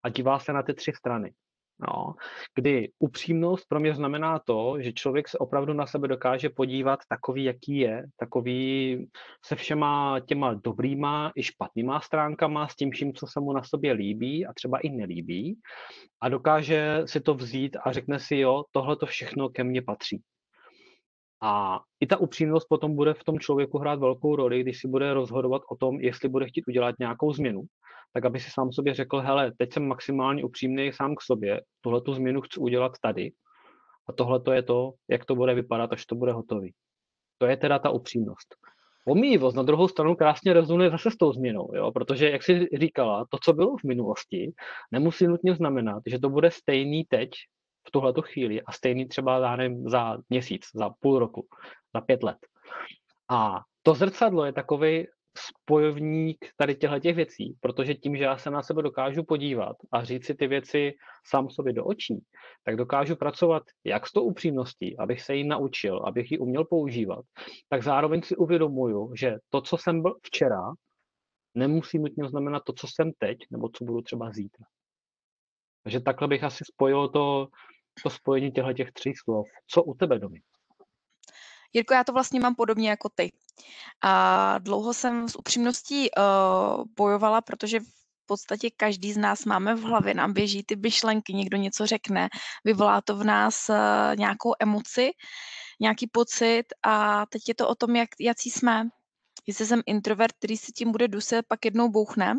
a 0.03 0.09
dívá 0.09 0.39
se 0.39 0.53
na 0.53 0.63
ty 0.63 0.73
tři 0.73 0.91
strany. 0.95 1.33
No, 1.79 2.15
kdy 2.55 2.91
upřímnost 2.99 3.67
pro 3.69 3.79
mě 3.79 3.93
znamená 3.93 4.39
to, 4.39 4.75
že 4.79 4.93
člověk 4.93 5.27
se 5.29 5.37
opravdu 5.37 5.73
na 5.73 5.87
sebe 5.87 6.07
dokáže 6.07 6.49
podívat 6.49 6.99
takový, 7.09 7.43
jaký 7.43 7.77
je, 7.77 8.03
takový 8.19 9.07
se 9.45 9.55
všema 9.55 10.19
těma 10.19 10.53
dobrýma 10.53 11.31
i 11.35 11.43
špatnýma 11.43 12.01
stránkama, 12.01 12.67
s 12.67 12.75
tím 12.75 12.91
vším, 12.91 13.13
co 13.13 13.27
se 13.27 13.39
mu 13.39 13.53
na 13.53 13.63
sobě 13.63 13.93
líbí 13.93 14.45
a 14.45 14.53
třeba 14.53 14.79
i 14.79 14.89
nelíbí 14.89 15.59
a 16.21 16.29
dokáže 16.29 17.01
si 17.05 17.21
to 17.21 17.33
vzít 17.33 17.77
a 17.83 17.91
řekne 17.91 18.19
si, 18.19 18.37
jo, 18.37 18.63
tohle 18.71 18.95
to 18.95 19.05
všechno 19.05 19.49
ke 19.49 19.63
mně 19.63 19.81
patří. 19.81 20.21
A 21.41 21.79
i 21.99 22.07
ta 22.07 22.17
upřímnost 22.17 22.67
potom 22.69 22.95
bude 22.95 23.13
v 23.13 23.23
tom 23.23 23.39
člověku 23.39 23.77
hrát 23.77 23.99
velkou 23.99 24.35
roli, 24.35 24.61
když 24.61 24.79
si 24.79 24.87
bude 24.87 25.13
rozhodovat 25.13 25.61
o 25.69 25.75
tom, 25.75 25.99
jestli 25.99 26.29
bude 26.29 26.47
chtít 26.47 26.67
udělat 26.67 26.95
nějakou 26.99 27.33
změnu, 27.33 27.61
tak 28.15 28.25
aby 28.25 28.39
si 28.39 28.49
sám 28.51 28.71
sobě 28.71 28.93
řekl, 28.93 29.19
hele, 29.19 29.51
teď 29.57 29.73
jsem 29.73 29.87
maximálně 29.87 30.43
upřímný 30.43 30.93
sám 30.93 31.15
k 31.15 31.21
sobě, 31.21 31.61
tuhle 31.81 32.01
tu 32.01 32.13
změnu 32.13 32.41
chci 32.41 32.59
udělat 32.59 32.91
tady 33.01 33.31
a 34.09 34.13
tohle 34.13 34.39
to 34.39 34.51
je 34.51 34.63
to, 34.63 34.91
jak 35.09 35.25
to 35.25 35.35
bude 35.35 35.53
vypadat, 35.53 35.93
až 35.93 36.05
to 36.05 36.15
bude 36.15 36.31
hotový. 36.31 36.73
To 37.37 37.45
je 37.45 37.57
teda 37.57 37.79
ta 37.79 37.89
upřímnost. 37.89 38.55
Pomíjivost 39.05 39.57
na 39.57 39.63
druhou 39.63 39.87
stranu 39.87 40.15
krásně 40.15 40.53
rezonuje 40.53 40.89
zase 40.89 41.11
s 41.11 41.17
tou 41.17 41.33
změnou, 41.33 41.71
jo? 41.75 41.91
protože, 41.91 42.29
jak 42.29 42.43
jsi 42.43 42.67
říkala, 42.79 43.25
to, 43.29 43.37
co 43.43 43.53
bylo 43.53 43.77
v 43.77 43.83
minulosti, 43.83 44.51
nemusí 44.91 45.27
nutně 45.27 45.55
znamenat, 45.55 46.03
že 46.07 46.19
to 46.19 46.29
bude 46.29 46.51
stejný 46.51 47.03
teď, 47.03 47.29
v 47.87 47.91
tuhleto 47.91 48.21
chvíli 48.21 48.61
a 48.61 48.71
stejný 48.71 49.07
třeba 49.07 49.39
za, 49.39 49.55
nevím, 49.55 49.89
za 49.89 50.17
měsíc, 50.29 50.65
za 50.73 50.89
půl 50.99 51.19
roku, 51.19 51.47
za 51.95 52.01
pět 52.01 52.23
let. 52.23 52.37
A 53.29 53.61
to 53.83 53.93
zrcadlo 53.93 54.45
je 54.45 54.53
takový 54.53 55.07
spojovník 55.37 56.45
tady 56.57 56.75
těchto 56.75 56.99
těch 56.99 57.15
věcí, 57.15 57.55
protože 57.59 57.95
tím, 57.95 58.17
že 58.17 58.23
já 58.23 58.37
se 58.37 58.49
na 58.49 58.63
sebe 58.63 58.81
dokážu 58.81 59.23
podívat 59.23 59.75
a 59.91 60.03
říct 60.03 60.25
si 60.25 60.35
ty 60.35 60.47
věci 60.47 60.93
sám 61.27 61.49
sobě 61.49 61.73
do 61.73 61.85
očí, 61.85 62.23
tak 62.63 62.75
dokážu 62.75 63.15
pracovat 63.15 63.63
jak 63.83 64.07
s 64.07 64.11
tou 64.11 64.23
upřímností, 64.23 64.97
abych 64.97 65.21
se 65.21 65.35
jí 65.35 65.47
naučil, 65.47 66.01
abych 66.05 66.31
ji 66.31 66.37
uměl 66.37 66.65
používat, 66.65 67.25
tak 67.69 67.83
zároveň 67.83 68.21
si 68.21 68.35
uvědomuju, 68.35 69.15
že 69.15 69.37
to, 69.49 69.61
co 69.61 69.77
jsem 69.77 70.01
byl 70.01 70.15
včera, 70.23 70.61
nemusí 71.55 71.99
nutně 71.99 72.29
znamenat 72.29 72.63
to, 72.65 72.73
co 72.73 72.87
jsem 72.87 73.11
teď, 73.17 73.37
nebo 73.51 73.69
co 73.69 73.85
budu 73.85 74.01
třeba 74.01 74.31
zítra. 74.31 74.65
Takže 75.83 75.99
takhle 75.99 76.27
bych 76.27 76.43
asi 76.43 76.63
spojil 76.73 77.09
to, 77.09 77.47
to 78.03 78.09
spojení 78.09 78.51
těchto 78.51 78.73
těch 78.73 78.91
tří 78.91 79.13
slov. 79.23 79.47
Co 79.67 79.83
u 79.83 79.93
tebe, 79.93 80.19
Domi? 80.19 80.39
Jirko, 81.75 81.93
já 81.93 82.03
to 82.03 82.13
vlastně 82.13 82.39
mám 82.39 82.55
podobně 82.55 82.89
jako 82.89 83.09
ty. 83.09 83.31
A 84.03 84.57
dlouho 84.59 84.93
jsem 84.93 85.29
s 85.29 85.35
upřímností 85.35 86.09
uh, 86.11 86.83
bojovala, 86.95 87.41
protože 87.41 87.79
v 87.79 88.25
podstatě 88.25 88.69
každý 88.77 89.13
z 89.13 89.17
nás 89.17 89.45
máme 89.45 89.75
v 89.75 89.81
hlavě, 89.81 90.13
nám 90.13 90.33
běží 90.33 90.63
ty 90.63 90.75
myšlenky, 90.75 91.33
někdo 91.33 91.57
něco 91.57 91.85
řekne, 91.85 92.29
vyvolá 92.63 93.01
to 93.01 93.15
v 93.15 93.23
nás 93.23 93.69
uh, 93.69 93.75
nějakou 94.15 94.53
emoci, 94.59 95.11
nějaký 95.79 96.07
pocit 96.07 96.63
a 96.83 97.25
teď 97.25 97.41
je 97.47 97.55
to 97.55 97.67
o 97.67 97.75
tom, 97.75 97.95
jak, 97.95 98.09
jaký 98.19 98.51
jsme. 98.51 98.89
Jestli 99.47 99.65
jsem 99.65 99.81
introvert, 99.85 100.35
který 100.39 100.57
si 100.57 100.71
tím 100.71 100.91
bude 100.91 101.07
duset, 101.07 101.45
pak 101.47 101.65
jednou 101.65 101.89
bouchne, 101.89 102.33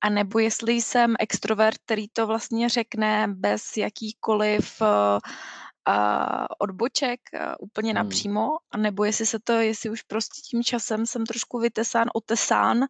a 0.00 0.08
nebo 0.08 0.38
jestli 0.38 0.72
jsem 0.72 1.14
extrovert, 1.18 1.78
který 1.78 2.08
to 2.08 2.26
vlastně 2.26 2.68
řekne 2.68 3.26
bez 3.28 3.76
jakýkoliv 3.76 4.80
uh, 4.80 5.18
odboček 6.58 7.20
úplně 7.60 7.90
hmm. 7.90 7.96
napřímo, 7.96 8.48
nebo 8.76 9.04
jestli 9.04 9.26
se 9.26 9.38
to, 9.44 9.52
jestli 9.52 9.90
už 9.90 10.02
prostě 10.02 10.40
tím 10.50 10.62
časem 10.62 11.06
jsem 11.06 11.26
trošku 11.26 11.58
vytesán, 11.58 12.08
otesán 12.14 12.84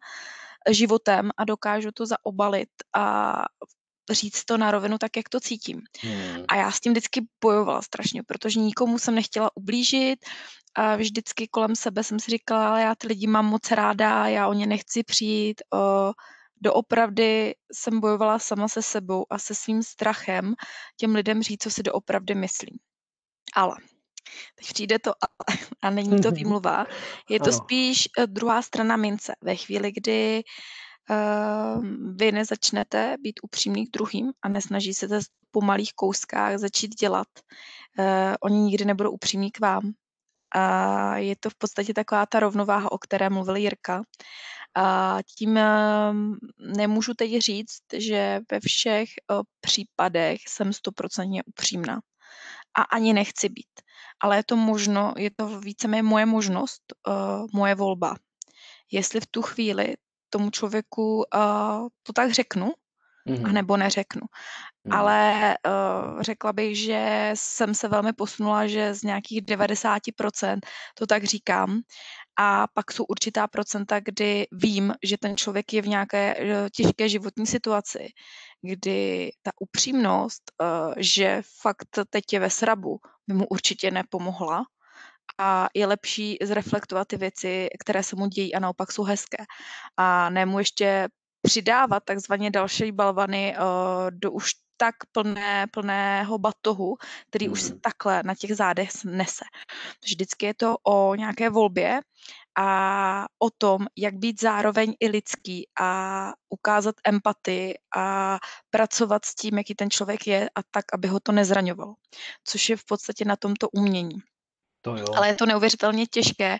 životem 0.69 1.29
a 1.37 1.43
dokážu 1.43 1.91
to 1.91 2.05
zaobalit 2.05 2.69
a 2.95 3.43
říct 4.11 4.45
to 4.45 4.57
na 4.57 4.71
rovinu 4.71 4.97
tak, 4.97 5.17
jak 5.17 5.29
to 5.29 5.39
cítím. 5.39 5.81
Hmm. 6.01 6.43
A 6.47 6.55
já 6.55 6.71
s 6.71 6.79
tím 6.79 6.91
vždycky 6.91 7.25
bojovala 7.41 7.81
strašně, 7.81 8.23
protože 8.23 8.59
nikomu 8.59 8.99
jsem 8.99 9.15
nechtěla 9.15 9.49
ublížit 9.55 10.19
a 10.75 10.95
vždycky 10.95 11.47
kolem 11.47 11.75
sebe 11.75 12.03
jsem 12.03 12.19
si 12.19 12.31
říkala, 12.31 12.69
ale 12.69 12.81
já 12.81 12.95
ty 12.95 13.07
lidi 13.07 13.27
mám 13.27 13.45
moc 13.45 13.71
ráda, 13.71 14.27
já 14.27 14.47
o 14.47 14.53
ně 14.53 14.67
nechci 14.67 15.03
přijít. 15.03 15.61
O, 15.73 16.13
doopravdy 16.61 17.55
jsem 17.73 17.99
bojovala 17.99 18.39
sama 18.39 18.67
se 18.67 18.81
sebou 18.81 19.25
a 19.29 19.39
se 19.39 19.55
svým 19.55 19.83
strachem 19.83 20.55
těm 20.97 21.15
lidem 21.15 21.43
říct, 21.43 21.63
co 21.63 21.71
si 21.71 21.83
doopravdy 21.83 22.35
myslím. 22.35 22.77
Ale 23.55 23.75
teď 24.55 24.67
přijde 24.73 24.99
to 24.99 25.11
ale 25.21 25.57
a 25.81 25.89
není 25.89 26.21
to 26.21 26.31
výmluva. 26.31 26.85
Je 27.29 27.39
to 27.39 27.51
spíš 27.51 28.09
eh, 28.17 28.27
druhá 28.27 28.61
strana 28.61 28.97
mince. 28.97 29.35
Ve 29.41 29.55
chvíli, 29.55 29.91
kdy 29.91 30.43
uh, 31.09 31.85
vy 32.15 32.31
nezačnete 32.31 33.15
být 33.19 33.39
upřímný 33.43 33.87
k 33.87 33.91
druhým 33.91 34.31
a 34.41 34.49
nesnaží 34.49 34.93
se 34.93 35.07
to 35.07 35.15
po 35.51 35.61
malých 35.61 35.93
kouskách 35.93 36.57
začít 36.57 36.95
dělat, 36.95 37.27
uh, 37.99 38.05
oni 38.41 38.59
nikdy 38.59 38.85
nebudou 38.85 39.11
upřímní 39.11 39.51
k 39.51 39.59
vám. 39.59 39.93
A 40.57 41.17
je 41.17 41.35
to 41.39 41.49
v 41.49 41.55
podstatě 41.55 41.93
taková 41.93 42.25
ta 42.25 42.39
rovnováha, 42.39 42.91
o 42.91 42.97
které 42.97 43.29
mluvil 43.29 43.55
Jirka. 43.55 44.01
A 44.75 45.17
tím 45.37 45.57
ehm, 45.57 46.37
nemůžu 46.59 47.13
teď 47.13 47.37
říct, 47.37 47.83
že 47.93 48.39
ve 48.51 48.59
všech 48.59 49.09
případech 49.61 50.41
jsem 50.47 50.73
stoprocentně 50.73 51.43
upřímná. 51.43 51.99
A 52.77 52.81
ani 52.81 53.13
nechci 53.13 53.49
být. 53.49 53.81
Ale 54.23 54.37
je 54.37 54.43
to 54.43 54.55
možno, 54.55 55.13
je 55.17 55.31
to 55.35 55.59
víceméně 55.59 56.03
moje 56.03 56.25
možnost, 56.25 56.81
moje 57.53 57.75
volba. 57.75 58.15
Jestli 58.91 59.21
v 59.21 59.27
tu 59.27 59.41
chvíli 59.41 59.95
tomu 60.29 60.49
člověku 60.49 61.25
to 62.03 62.13
tak 62.13 62.31
řeknu, 62.31 62.71
mm-hmm. 63.27 63.49
anebo 63.49 63.77
neřeknu. 63.77 64.21
Mm. 64.87 64.93
Ale 64.93 65.57
uh, 65.67 66.21
řekla 66.21 66.53
bych, 66.53 66.79
že 66.79 67.31
jsem 67.33 67.75
se 67.75 67.87
velmi 67.87 68.13
posunula, 68.13 68.67
že 68.67 68.93
z 68.93 69.03
nějakých 69.03 69.41
90% 69.41 70.59
to 70.95 71.07
tak 71.07 71.23
říkám. 71.23 71.81
A 72.39 72.67
pak 72.73 72.91
jsou 72.91 73.03
určitá 73.03 73.47
procenta, 73.47 73.99
kdy 73.99 74.47
vím, 74.51 74.93
že 75.03 75.17
ten 75.17 75.37
člověk 75.37 75.73
je 75.73 75.81
v 75.81 75.87
nějaké 75.87 76.35
uh, 76.35 76.69
těžké 76.75 77.09
životní 77.09 77.45
situaci, 77.45 78.07
kdy 78.61 79.31
ta 79.41 79.51
upřímnost, 79.59 80.43
uh, 80.61 80.93
že 80.97 81.41
fakt 81.61 81.99
teď 82.09 82.23
je 82.33 82.39
ve 82.39 82.49
srabu, 82.49 82.99
by 83.27 83.33
mu 83.33 83.47
určitě 83.47 83.91
nepomohla 83.91 84.63
a 85.37 85.67
je 85.73 85.87
lepší 85.87 86.37
zreflektovat 86.41 87.07
ty 87.07 87.17
věci, 87.17 87.69
které 87.79 88.03
se 88.03 88.15
mu 88.15 88.27
dějí 88.27 88.55
a 88.55 88.59
naopak 88.59 88.91
jsou 88.91 89.03
hezké. 89.03 89.45
A 89.97 90.29
ne 90.29 90.45
mu 90.45 90.59
ještě 90.59 91.07
přidávat 91.41 92.03
takzvaně 92.05 92.51
další 92.51 92.91
balvany 92.91 93.55
uh, 93.57 94.11
do 94.11 94.31
už 94.31 94.51
tak 94.77 94.95
plné, 95.11 95.67
plného 95.71 96.37
batohu, 96.37 96.97
který 97.29 97.49
už 97.49 97.61
se 97.61 97.69
hmm. 97.69 97.79
takhle 97.79 98.23
na 98.23 98.35
těch 98.35 98.55
zádech 98.55 98.89
nese. 99.05 99.45
Vždycky 100.03 100.45
je 100.45 100.53
to 100.53 100.77
o 100.83 101.15
nějaké 101.15 101.49
volbě 101.49 101.99
a 102.57 103.25
o 103.39 103.49
tom, 103.49 103.87
jak 103.95 104.15
být 104.15 104.41
zároveň 104.41 104.95
i 104.99 105.07
lidský 105.07 105.67
a 105.79 106.33
ukázat 106.49 106.95
empatii 107.03 107.73
a 107.95 108.37
pracovat 108.69 109.25
s 109.25 109.35
tím, 109.35 109.57
jaký 109.57 109.75
ten 109.75 109.89
člověk 109.89 110.27
je 110.27 110.49
a 110.55 110.63
tak, 110.71 110.85
aby 110.93 111.07
ho 111.07 111.19
to 111.19 111.31
nezraňovalo. 111.31 111.95
Což 112.43 112.69
je 112.69 112.77
v 112.77 112.85
podstatě 112.85 113.25
na 113.25 113.35
tomto 113.35 113.69
umění. 113.69 114.17
To 114.87 114.97
jo. 114.97 115.05
Ale 115.15 115.27
je 115.27 115.35
to 115.35 115.45
neuvěřitelně 115.45 116.05
těžké 116.07 116.57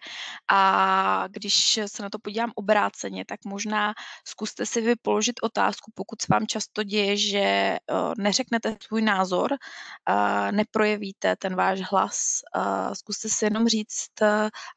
a 0.51 1.27
když 1.27 1.79
se 1.85 2.03
na 2.03 2.09
to 2.09 2.19
podívám 2.19 2.51
obráceně, 2.55 3.25
tak 3.25 3.39
možná 3.45 3.93
zkuste 4.27 4.65
si 4.65 4.81
vy 4.81 4.95
položit 5.01 5.35
otázku, 5.43 5.91
pokud 5.95 6.21
se 6.21 6.27
vám 6.31 6.47
často 6.47 6.83
děje, 6.83 7.17
že 7.17 7.77
uh, 7.91 8.13
neřeknete 8.17 8.75
svůj 8.87 9.01
názor, 9.01 9.51
uh, 9.51 10.51
neprojevíte 10.51 11.35
ten 11.35 11.55
váš 11.55 11.81
hlas, 11.91 12.41
uh, 12.55 12.93
zkuste 12.93 13.29
si 13.29 13.45
jenom 13.45 13.67
říct 13.67 14.21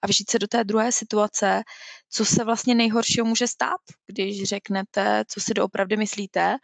a 0.02 0.06
vžít 0.06 0.30
se 0.30 0.38
do 0.38 0.46
té 0.46 0.64
druhé 0.64 0.92
situace, 0.92 1.62
co 2.10 2.24
se 2.24 2.44
vlastně 2.44 2.74
nejhoršího 2.74 3.26
může 3.26 3.46
stát, 3.46 3.80
když 4.06 4.42
řeknete, 4.42 5.24
co 5.28 5.40
si 5.40 5.54
doopravdy 5.54 5.96
myslíte, 5.96 6.56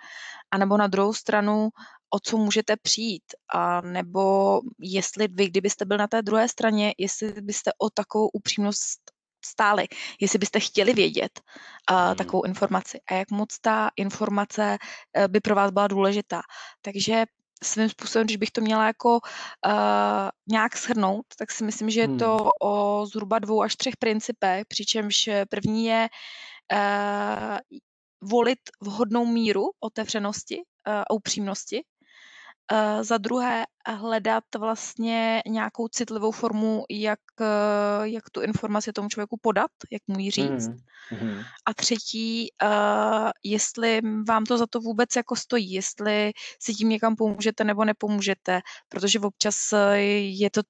anebo 0.50 0.76
na 0.76 0.86
druhou 0.86 1.12
stranu, 1.12 1.68
o 2.10 2.20
co 2.20 2.36
můžete 2.36 2.76
přijít, 2.76 3.24
a 3.54 3.80
nebo 3.80 4.60
jestli 4.80 5.28
vy, 5.28 5.46
kdybyste 5.46 5.84
byl 5.84 5.96
na 5.96 6.06
té 6.06 6.22
druhé 6.22 6.48
straně, 6.48 6.94
jestli 6.98 7.32
byste 7.32 7.70
o 7.78 7.90
takovou 7.90 8.28
upřímnost 8.28 9.00
stáli, 9.44 9.86
jestli 10.20 10.38
byste 10.38 10.60
chtěli 10.60 10.94
vědět 10.94 11.40
uh, 11.90 12.14
takovou 12.14 12.44
informaci 12.44 13.00
a 13.10 13.14
jak 13.14 13.30
moc 13.30 13.58
ta 13.58 13.90
informace 13.96 14.78
uh, 15.16 15.28
by 15.28 15.40
pro 15.40 15.54
vás 15.54 15.70
byla 15.70 15.86
důležitá. 15.86 16.42
Takže 16.82 17.24
svým 17.64 17.88
způsobem, 17.88 18.26
když 18.26 18.36
bych 18.36 18.50
to 18.50 18.60
měla 18.60 18.86
jako 18.86 19.12
uh, 19.12 20.28
nějak 20.48 20.76
shrnout, 20.76 21.26
tak 21.38 21.50
si 21.50 21.64
myslím, 21.64 21.90
že 21.90 22.00
je 22.00 22.08
to 22.08 22.36
hmm. 22.36 22.50
o 22.62 23.06
zhruba 23.06 23.38
dvou 23.38 23.62
až 23.62 23.76
třech 23.76 23.96
principech, 23.96 24.66
přičemž 24.68 25.28
první 25.50 25.86
je 25.86 26.08
uh, 26.72 27.58
volit 28.22 28.58
vhodnou 28.80 29.26
míru 29.26 29.64
otevřenosti 29.80 30.62
a 30.84 31.10
upřímnosti 31.10 31.82
Eh, 32.72 33.04
za 33.04 33.18
druhé 33.18 33.64
hledat 33.86 34.44
vlastně 34.58 35.42
nějakou 35.48 35.88
citlivou 35.88 36.30
formu, 36.30 36.84
jak, 36.90 37.20
eh, 37.40 38.08
jak 38.08 38.30
tu 38.30 38.40
informaci 38.40 38.92
tomu 38.92 39.08
člověku 39.08 39.38
podat, 39.42 39.70
jak 39.92 40.02
mu 40.06 40.18
ji 40.18 40.30
říct. 40.30 40.68
Mm, 40.68 40.76
mm. 41.20 41.42
A 41.66 41.74
třetí, 41.74 42.48
uh, 42.62 43.30
jestli 43.44 44.00
vám 44.28 44.44
to 44.44 44.58
za 44.58 44.66
to 44.66 44.80
vůbec 44.80 45.16
jako 45.16 45.36
stojí, 45.36 45.72
jestli 45.72 46.32
si 46.62 46.74
tím 46.74 46.88
někam 46.88 47.16
pomůžete 47.16 47.64
nebo 47.64 47.84
nepomůžete, 47.84 48.60
protože 48.88 49.20
občas 49.20 49.56
je 50.18 50.50
to 50.50 50.60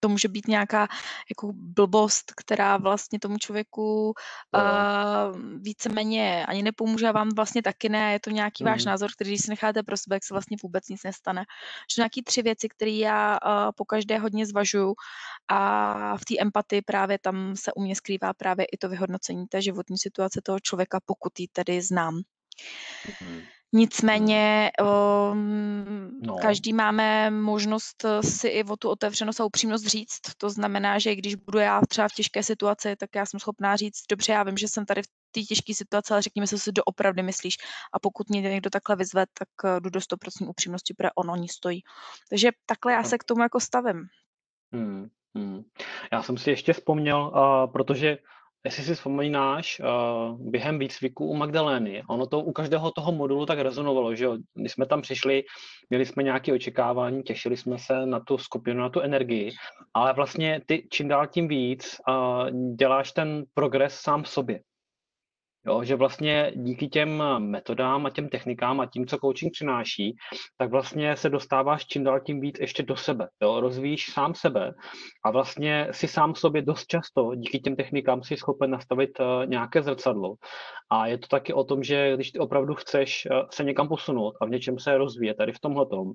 to 0.00 0.08
může 0.08 0.28
být 0.28 0.48
nějaká 0.48 0.88
jako 1.30 1.52
blbost, 1.54 2.32
která 2.36 2.76
vlastně 2.76 3.18
tomu 3.20 3.38
člověku 3.38 4.14
Jo. 4.56 4.60
uh, 4.62 5.40
víceméně 5.62 6.46
ani 6.46 6.62
nepomůže 6.62 7.08
a 7.08 7.12
vám 7.12 7.28
vlastně 7.36 7.62
taky 7.62 7.88
ne. 7.88 8.12
Je 8.12 8.20
to 8.20 8.30
nějaký 8.30 8.64
váš 8.64 8.84
Mhm. 8.84 8.90
názor, 8.92 9.10
který 9.12 9.38
si 9.38 9.50
necháte 9.50 9.82
pro 9.82 9.96
sebe, 9.96 10.16
jak 10.16 10.24
se 10.24 10.34
vlastně 10.34 10.56
vůbec 10.62 10.88
nic 10.88 11.02
nestane. 11.02 11.44
Že 11.94 12.02
nějaký 12.02 12.22
tři 12.22 12.42
věci, 12.42 12.68
které 12.68 12.90
já 12.90 13.38
uh, 13.46 13.72
po 13.76 13.84
každé 13.84 14.18
hodně 14.18 14.46
zvažuju 14.46 14.94
a 15.48 16.16
v 16.16 16.24
té 16.24 16.34
empatii 16.40 16.82
právě 16.82 17.18
tam 17.18 17.56
se 17.56 17.72
u 17.72 17.82
mě 17.82 17.96
skrývá 17.96 18.32
právě 18.32 18.64
i 18.64 18.76
to 18.76 18.88
vyhodnocení 18.88 19.46
té 19.46 19.62
životní 19.62 19.98
situace 19.98 20.40
toho 20.44 20.60
člověka, 20.60 21.00
pokud 21.06 21.40
ji 21.40 21.48
tedy 21.52 21.82
znám. 21.82 22.20
Mhm. 23.20 23.40
Nicméně 23.72 24.70
um, 25.32 26.10
No. 26.22 26.36
každý 26.42 26.72
máme 26.72 27.30
možnost 27.30 28.04
eh, 28.04 28.22
si 28.22 28.48
i 28.48 28.64
o 28.64 28.76
tu 28.76 28.88
otevřenost 28.90 29.40
a 29.40 29.44
upřímnost 29.44 29.86
říct. 29.86 30.20
To 30.38 30.50
znamená, 30.50 30.98
že 30.98 31.14
když 31.16 31.34
budu 31.34 31.58
já 31.58 31.80
třeba 31.88 32.08
v 32.08 32.12
těžké 32.12 32.42
situaci, 32.42 32.96
tak 32.96 33.10
já 33.16 33.26
jsem 33.26 33.40
schopná 33.40 33.76
říct, 33.76 34.02
dobře, 34.10 34.32
já 34.32 34.42
vím, 34.42 34.56
že 34.56 34.68
jsem 34.68 34.86
tady 34.86 35.02
v 35.02 35.06
té 35.32 35.40
těžké 35.40 35.74
situaci, 35.74 36.12
ale 36.12 36.22
řekněme, 36.22 36.46
co 36.46 36.58
si 36.58 36.72
doopravdy 36.72 37.22
myslíš. 37.22 37.54
A 37.92 37.98
pokud 37.98 38.28
mě 38.30 38.40
někdo 38.40 38.70
takhle 38.70 38.96
vyzve, 38.96 39.26
tak 39.38 39.48
eh, 39.76 39.80
jdu 39.80 39.90
do 39.90 40.00
100% 40.00 40.48
upřímnosti, 40.48 40.94
protože 40.94 41.10
on 41.16 41.30
o 41.30 41.36
ní 41.36 41.48
stojí. 41.48 41.80
Takže 42.30 42.50
takhle 42.66 42.92
já 42.92 43.02
No. 43.02 43.08
se 43.08 43.18
k 43.18 43.24
tomu 43.24 43.42
jako 43.42 43.60
stavím. 43.60 44.02
Hmm, 44.72 45.08
hmm. 45.34 45.62
Já 46.12 46.22
jsem 46.22 46.38
si 46.38 46.50
ještě 46.50 46.72
vzpomněl, 46.72 47.32
uh, 47.34 47.72
protože 47.72 48.18
jestli 48.64 48.84
si 48.84 48.94
vzpomínáš, 48.94 49.80
uh, 49.80 50.50
během 50.50 50.78
výcviku 50.78 51.26
u 51.26 51.36
Magdalény, 51.36 52.02
ono 52.08 52.26
to 52.26 52.40
u 52.40 52.52
každého 52.52 52.90
toho 52.90 53.12
modulu 53.12 53.46
tak 53.46 53.58
rezonovalo, 53.58 54.14
že 54.14 54.24
jo, 54.24 54.38
když 54.54 54.72
jsme 54.72 54.86
tam 54.86 55.02
přišli, 55.02 55.42
měli 55.90 56.06
jsme 56.06 56.22
nějaké 56.22 56.52
očekávání, 56.52 57.22
těšili 57.22 57.56
jsme 57.56 57.78
se 57.78 58.06
na 58.06 58.20
tu 58.20 58.38
skupinu, 58.38 58.80
na 58.80 58.88
tu 58.88 59.00
energii, 59.00 59.52
ale 59.94 60.12
vlastně 60.12 60.60
ty 60.66 60.86
čím 60.90 61.08
dál 61.08 61.26
tím 61.26 61.48
víc 61.48 61.96
uh, 62.08 62.74
děláš 62.76 63.12
ten 63.12 63.44
progres 63.54 63.94
sám 63.94 64.22
v 64.22 64.28
sobě. 64.28 64.60
Jo, 65.66 65.84
že 65.84 65.96
vlastně 65.96 66.52
díky 66.56 66.88
těm 66.88 67.22
metodám 67.38 68.06
a 68.06 68.10
těm 68.10 68.28
technikám 68.28 68.80
a 68.80 68.86
tím, 68.86 69.06
co 69.06 69.18
coaching 69.18 69.52
přináší, 69.52 70.16
tak 70.56 70.70
vlastně 70.70 71.16
se 71.16 71.28
dostáváš 71.28 71.86
čím 71.86 72.04
dál 72.04 72.20
tím 72.20 72.40
víc 72.40 72.60
ještě 72.60 72.82
do 72.82 72.96
sebe. 72.96 73.28
Jo? 73.42 73.60
Rozvíjíš 73.60 74.12
sám 74.12 74.34
sebe 74.34 74.72
a 75.24 75.30
vlastně 75.30 75.88
si 75.90 76.08
sám 76.08 76.34
sobě 76.34 76.62
dost 76.62 76.86
často 76.86 77.34
díky 77.34 77.58
těm 77.60 77.76
technikám 77.76 78.22
si 78.22 78.36
schopen 78.36 78.70
nastavit 78.70 79.20
uh, 79.20 79.46
nějaké 79.46 79.82
zrcadlo. 79.82 80.34
A 80.90 81.06
je 81.06 81.18
to 81.18 81.26
taky 81.28 81.52
o 81.52 81.64
tom, 81.64 81.82
že 81.82 82.14
když 82.14 82.30
ty 82.30 82.38
opravdu 82.38 82.74
chceš 82.74 83.28
uh, 83.30 83.48
se 83.50 83.64
někam 83.64 83.88
posunout 83.88 84.34
a 84.40 84.46
v 84.46 84.50
něčem 84.50 84.78
se 84.78 84.98
rozvíjet, 84.98 85.34
tady 85.34 85.52
v 85.52 85.60
tomhletom, 85.60 86.12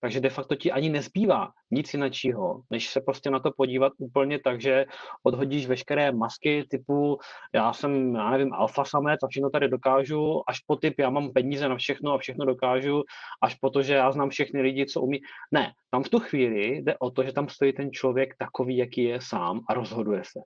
takže 0.00 0.20
de 0.20 0.30
facto 0.30 0.54
ti 0.54 0.72
ani 0.72 0.88
nezbývá 0.88 1.52
nic 1.70 1.94
jiného, 1.94 2.62
než 2.70 2.90
se 2.90 3.00
prostě 3.00 3.30
na 3.30 3.40
to 3.40 3.50
podívat 3.56 3.92
úplně 3.98 4.38
tak, 4.38 4.60
že 4.60 4.86
odhodíš 5.22 5.66
veškeré 5.66 6.12
masky 6.12 6.64
typu 6.70 7.18
já 7.54 7.72
jsem, 7.72 8.14
já 8.14 8.30
nevím, 8.30 8.52
alfa 8.52 8.84
samec 8.84 9.22
a 9.22 9.28
všechno 9.28 9.50
tady 9.50 9.68
dokážu, 9.68 10.42
až 10.48 10.60
po 10.66 10.76
typ 10.76 10.94
já 10.98 11.10
mám 11.10 11.32
peníze 11.32 11.68
na 11.68 11.76
všechno 11.76 12.12
a 12.12 12.18
všechno 12.18 12.46
dokážu, 12.46 13.02
až 13.42 13.54
po 13.54 13.70
to, 13.70 13.82
že 13.82 13.94
já 13.94 14.12
znám 14.12 14.30
všechny 14.30 14.60
lidi, 14.60 14.86
co 14.86 15.00
umí. 15.00 15.18
Ne, 15.52 15.72
tam 15.90 16.02
v 16.02 16.08
tu 16.08 16.20
chvíli 16.20 16.76
jde 16.76 16.98
o 16.98 17.10
to, 17.10 17.22
že 17.22 17.32
tam 17.32 17.48
stojí 17.48 17.72
ten 17.72 17.92
člověk 17.92 18.34
takový, 18.38 18.76
jaký 18.76 19.02
je 19.02 19.20
sám 19.20 19.60
a 19.68 19.74
rozhoduje 19.74 20.22
se. 20.24 20.40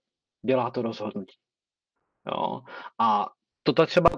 Dělá 0.47 0.71
to 0.71 0.83
rozhodnutí. 0.83 1.37
Jo. 2.27 2.61
A 3.01 3.29
to 3.63 3.73
tak 3.73 3.89
třeba 3.89 4.11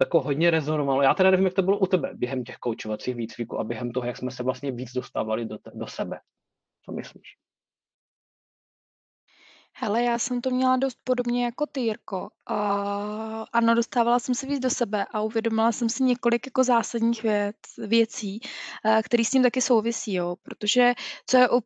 jako 0.00 0.20
hodně 0.20 0.50
rezonovalo. 0.50 1.02
Já 1.02 1.14
teda 1.14 1.30
nevím, 1.30 1.46
jak 1.46 1.54
to 1.54 1.62
bylo 1.62 1.78
u 1.78 1.86
tebe 1.86 2.10
během 2.14 2.44
těch 2.44 2.56
koučovacích 2.56 3.14
výcviků 3.14 3.60
a 3.60 3.64
během 3.64 3.92
toho, 3.92 4.06
jak 4.06 4.16
jsme 4.16 4.30
se 4.30 4.42
vlastně 4.42 4.72
víc 4.72 4.92
dostávali 4.92 5.44
do, 5.44 5.58
te, 5.58 5.70
do 5.74 5.86
sebe. 5.86 6.20
Co 6.84 6.92
myslíš? 6.92 7.45
Hele, 9.78 10.02
já 10.02 10.18
jsem 10.18 10.40
to 10.40 10.50
měla 10.50 10.76
dost 10.76 10.98
podobně 11.04 11.44
jako 11.44 11.66
ty, 11.66 11.80
Jirko. 11.80 12.28
A 12.46 13.44
ano, 13.52 13.74
dostávala 13.74 14.18
jsem 14.18 14.34
se 14.34 14.46
víc 14.46 14.60
do 14.60 14.70
sebe 14.70 15.06
a 15.12 15.20
uvědomila 15.20 15.72
jsem 15.72 15.88
si 15.88 16.02
několik 16.02 16.46
jako 16.46 16.64
zásadních 16.64 17.22
věc, 17.22 17.56
věcí, 17.78 18.40
eh, 18.84 19.02
které 19.04 19.24
s 19.24 19.30
tím 19.30 19.42
taky 19.42 19.62
souvisí, 19.62 20.14
jo. 20.14 20.36
Protože 20.42 20.94
co 21.26 21.36
je 21.36 21.48
op, 21.48 21.64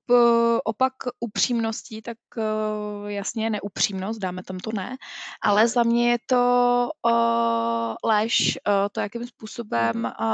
opak 0.65 0.93
upřímností, 1.21 2.03
tak 2.03 2.19
eh, 2.39 3.13
jasně 3.13 3.51
neupřímnost, 3.51 4.21
dáme 4.21 4.43
tam 4.43 4.59
to 4.59 4.71
ne, 4.75 4.97
ale 5.43 5.69
za 5.69 5.83
mě 5.83 6.11
je 6.11 6.19
to 6.27 6.89
uh, 7.07 8.11
lež, 8.11 8.59
uh, 8.69 8.75
to, 8.93 9.01
jakým 9.01 9.27
způsobem 9.27 10.05
uh, 10.05 10.27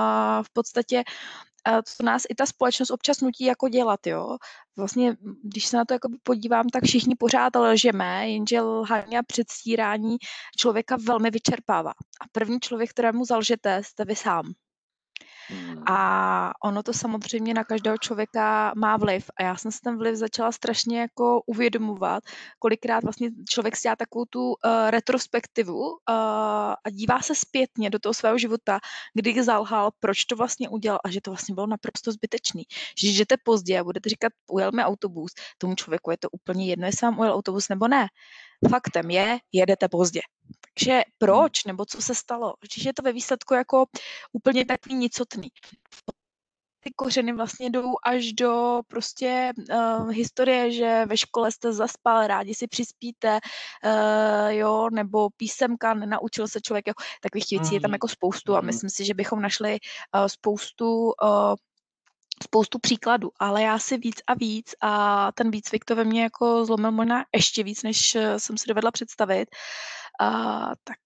v 0.43 0.51
podstatě 0.53 1.05
co 1.85 2.03
nás 2.03 2.23
i 2.29 2.35
ta 2.35 2.47
společnost 2.47 2.91
občas 2.91 3.21
nutí 3.21 3.45
jako 3.45 3.69
dělat, 3.69 4.07
jo. 4.07 4.37
Vlastně, 4.77 5.17
když 5.43 5.67
se 5.67 5.77
na 5.77 5.85
to 5.85 5.95
jako 5.95 6.09
podívám, 6.23 6.69
tak 6.69 6.85
všichni 6.85 7.15
pořád 7.17 7.57
lžeme, 7.57 8.31
jenže 8.31 8.61
lhaní 8.61 9.19
a 9.19 9.23
předstírání 9.23 10.17
člověka 10.59 10.97
velmi 11.07 11.31
vyčerpává. 11.31 11.91
A 11.91 12.25
první 12.33 12.61
člověk, 12.61 12.91
kterému 12.91 13.25
zalžete, 13.25 13.83
jste 13.85 14.05
vy 14.05 14.17
sám. 14.17 14.53
Hmm. 15.49 15.83
A 15.87 16.53
ono 16.65 16.83
to 16.83 16.93
samozřejmě 16.93 17.55
na 17.55 17.65
každého 17.65 17.99
člověka 17.99 18.73
má 18.77 18.97
vliv. 18.97 19.31
A 19.37 19.43
já 19.43 19.57
jsem 19.57 19.73
si 19.73 19.81
ten 19.81 19.99
vliv 19.99 20.15
začala 20.15 20.53
strašně 20.53 21.01
jako 21.01 21.43
uvědomovat, 21.47 22.25
kolikrát 22.59 23.05
vlastně 23.05 23.31
člověk 23.49 23.77
si 23.77 23.83
dělá 23.83 23.97
takovou 23.97 24.25
tu 24.31 24.49
uh, 24.49 24.55
retrospektivu 24.91 25.89
uh, 25.89 25.97
a 26.85 26.91
dívá 26.91 27.21
se 27.23 27.35
zpětně 27.35 27.91
do 27.91 27.99
toho 27.99 28.15
svého 28.15 28.39
života, 28.39 28.79
kdy 29.15 29.43
zalhal, 29.43 29.91
proč 30.01 30.25
to 30.25 30.37
vlastně 30.37 30.69
udělal 30.69 30.99
a 31.05 31.11
že 31.11 31.21
to 31.21 31.31
vlastně 31.31 31.55
bylo 31.55 31.67
naprosto 31.67 32.13
zbytečný. 32.13 32.63
Že 32.99 33.09
jdete 33.09 33.37
pozdě 33.45 33.79
a 33.79 33.85
budete 33.85 34.09
říkat, 34.09 34.33
ujel 34.51 34.73
mi 34.73 34.83
autobus, 34.83 35.33
tomu 35.59 35.75
člověku 35.75 36.11
je 36.11 36.17
to 36.19 36.29
úplně 36.31 36.67
jedno, 36.67 36.87
jestli 36.87 37.05
vám 37.07 37.19
ujel 37.19 37.35
autobus 37.35 37.69
nebo 37.69 37.89
ne. 37.89 38.09
Faktem 38.71 39.11
je, 39.11 39.39
jedete 39.53 39.89
pozdě. 39.89 40.21
Takže 40.75 41.03
proč, 41.19 41.65
nebo 41.65 41.85
co 41.85 42.03
se 42.03 42.15
stalo? 42.15 42.55
Čiže 42.69 42.89
je 42.89 42.95
to 42.95 43.03
ve 43.03 43.13
výsledku 43.13 43.55
jako 43.55 43.85
úplně 44.33 44.65
takový 44.65 44.95
nicotný. 44.95 45.49
Ty 46.81 46.93
kořeny 46.97 47.33
vlastně 47.33 47.71
jdou 47.71 47.95
až 48.05 48.33
do 48.33 48.81
prostě 48.89 49.53
uh, 49.71 50.11
historie, 50.11 50.73
že 50.73 51.07
ve 51.07 51.17
škole 51.17 51.53
jste 51.53 51.73
zaspal, 51.73 52.27
rádi 52.27 52.55
si 52.55 52.67
přispíte, 52.67 53.39
uh, 53.85 54.49
jo, 54.49 54.89
nebo 54.93 55.29
písemka, 55.37 55.95
nenaučil 55.95 56.49
se 56.49 56.61
člověk, 56.61 56.87
jo. 56.87 56.95
Takových 57.23 57.47
věcí 57.51 57.75
je 57.75 57.81
tam 57.81 57.93
jako 57.93 58.09
spoustu 58.09 58.57
a 58.57 58.61
myslím 58.61 58.91
si, 58.91 59.05
že 59.05 59.15
bychom 59.15 59.43
našli 59.43 59.79
uh, 60.15 60.27
spoustu 60.27 61.05
uh, 61.05 61.55
spoustu 62.45 62.79
příkladů, 62.79 63.31
ale 63.39 63.63
já 63.63 63.79
si 63.79 63.99
víc 63.99 64.17
a 64.27 64.35
víc 64.35 64.75
a 64.81 65.33
ten 65.33 65.51
výcvik 65.51 65.85
to 65.85 65.97
ve 65.97 66.05
mně 66.05 66.23
jako 66.23 66.65
zlomil 66.65 66.93
možná 66.93 67.25
ještě 67.35 67.63
víc, 67.63 67.83
než 67.83 68.17
jsem 68.37 68.59
si 68.59 68.69
dovedla 68.69 68.91
představit, 68.91 69.49
a, 70.21 70.71
tak 70.85 70.97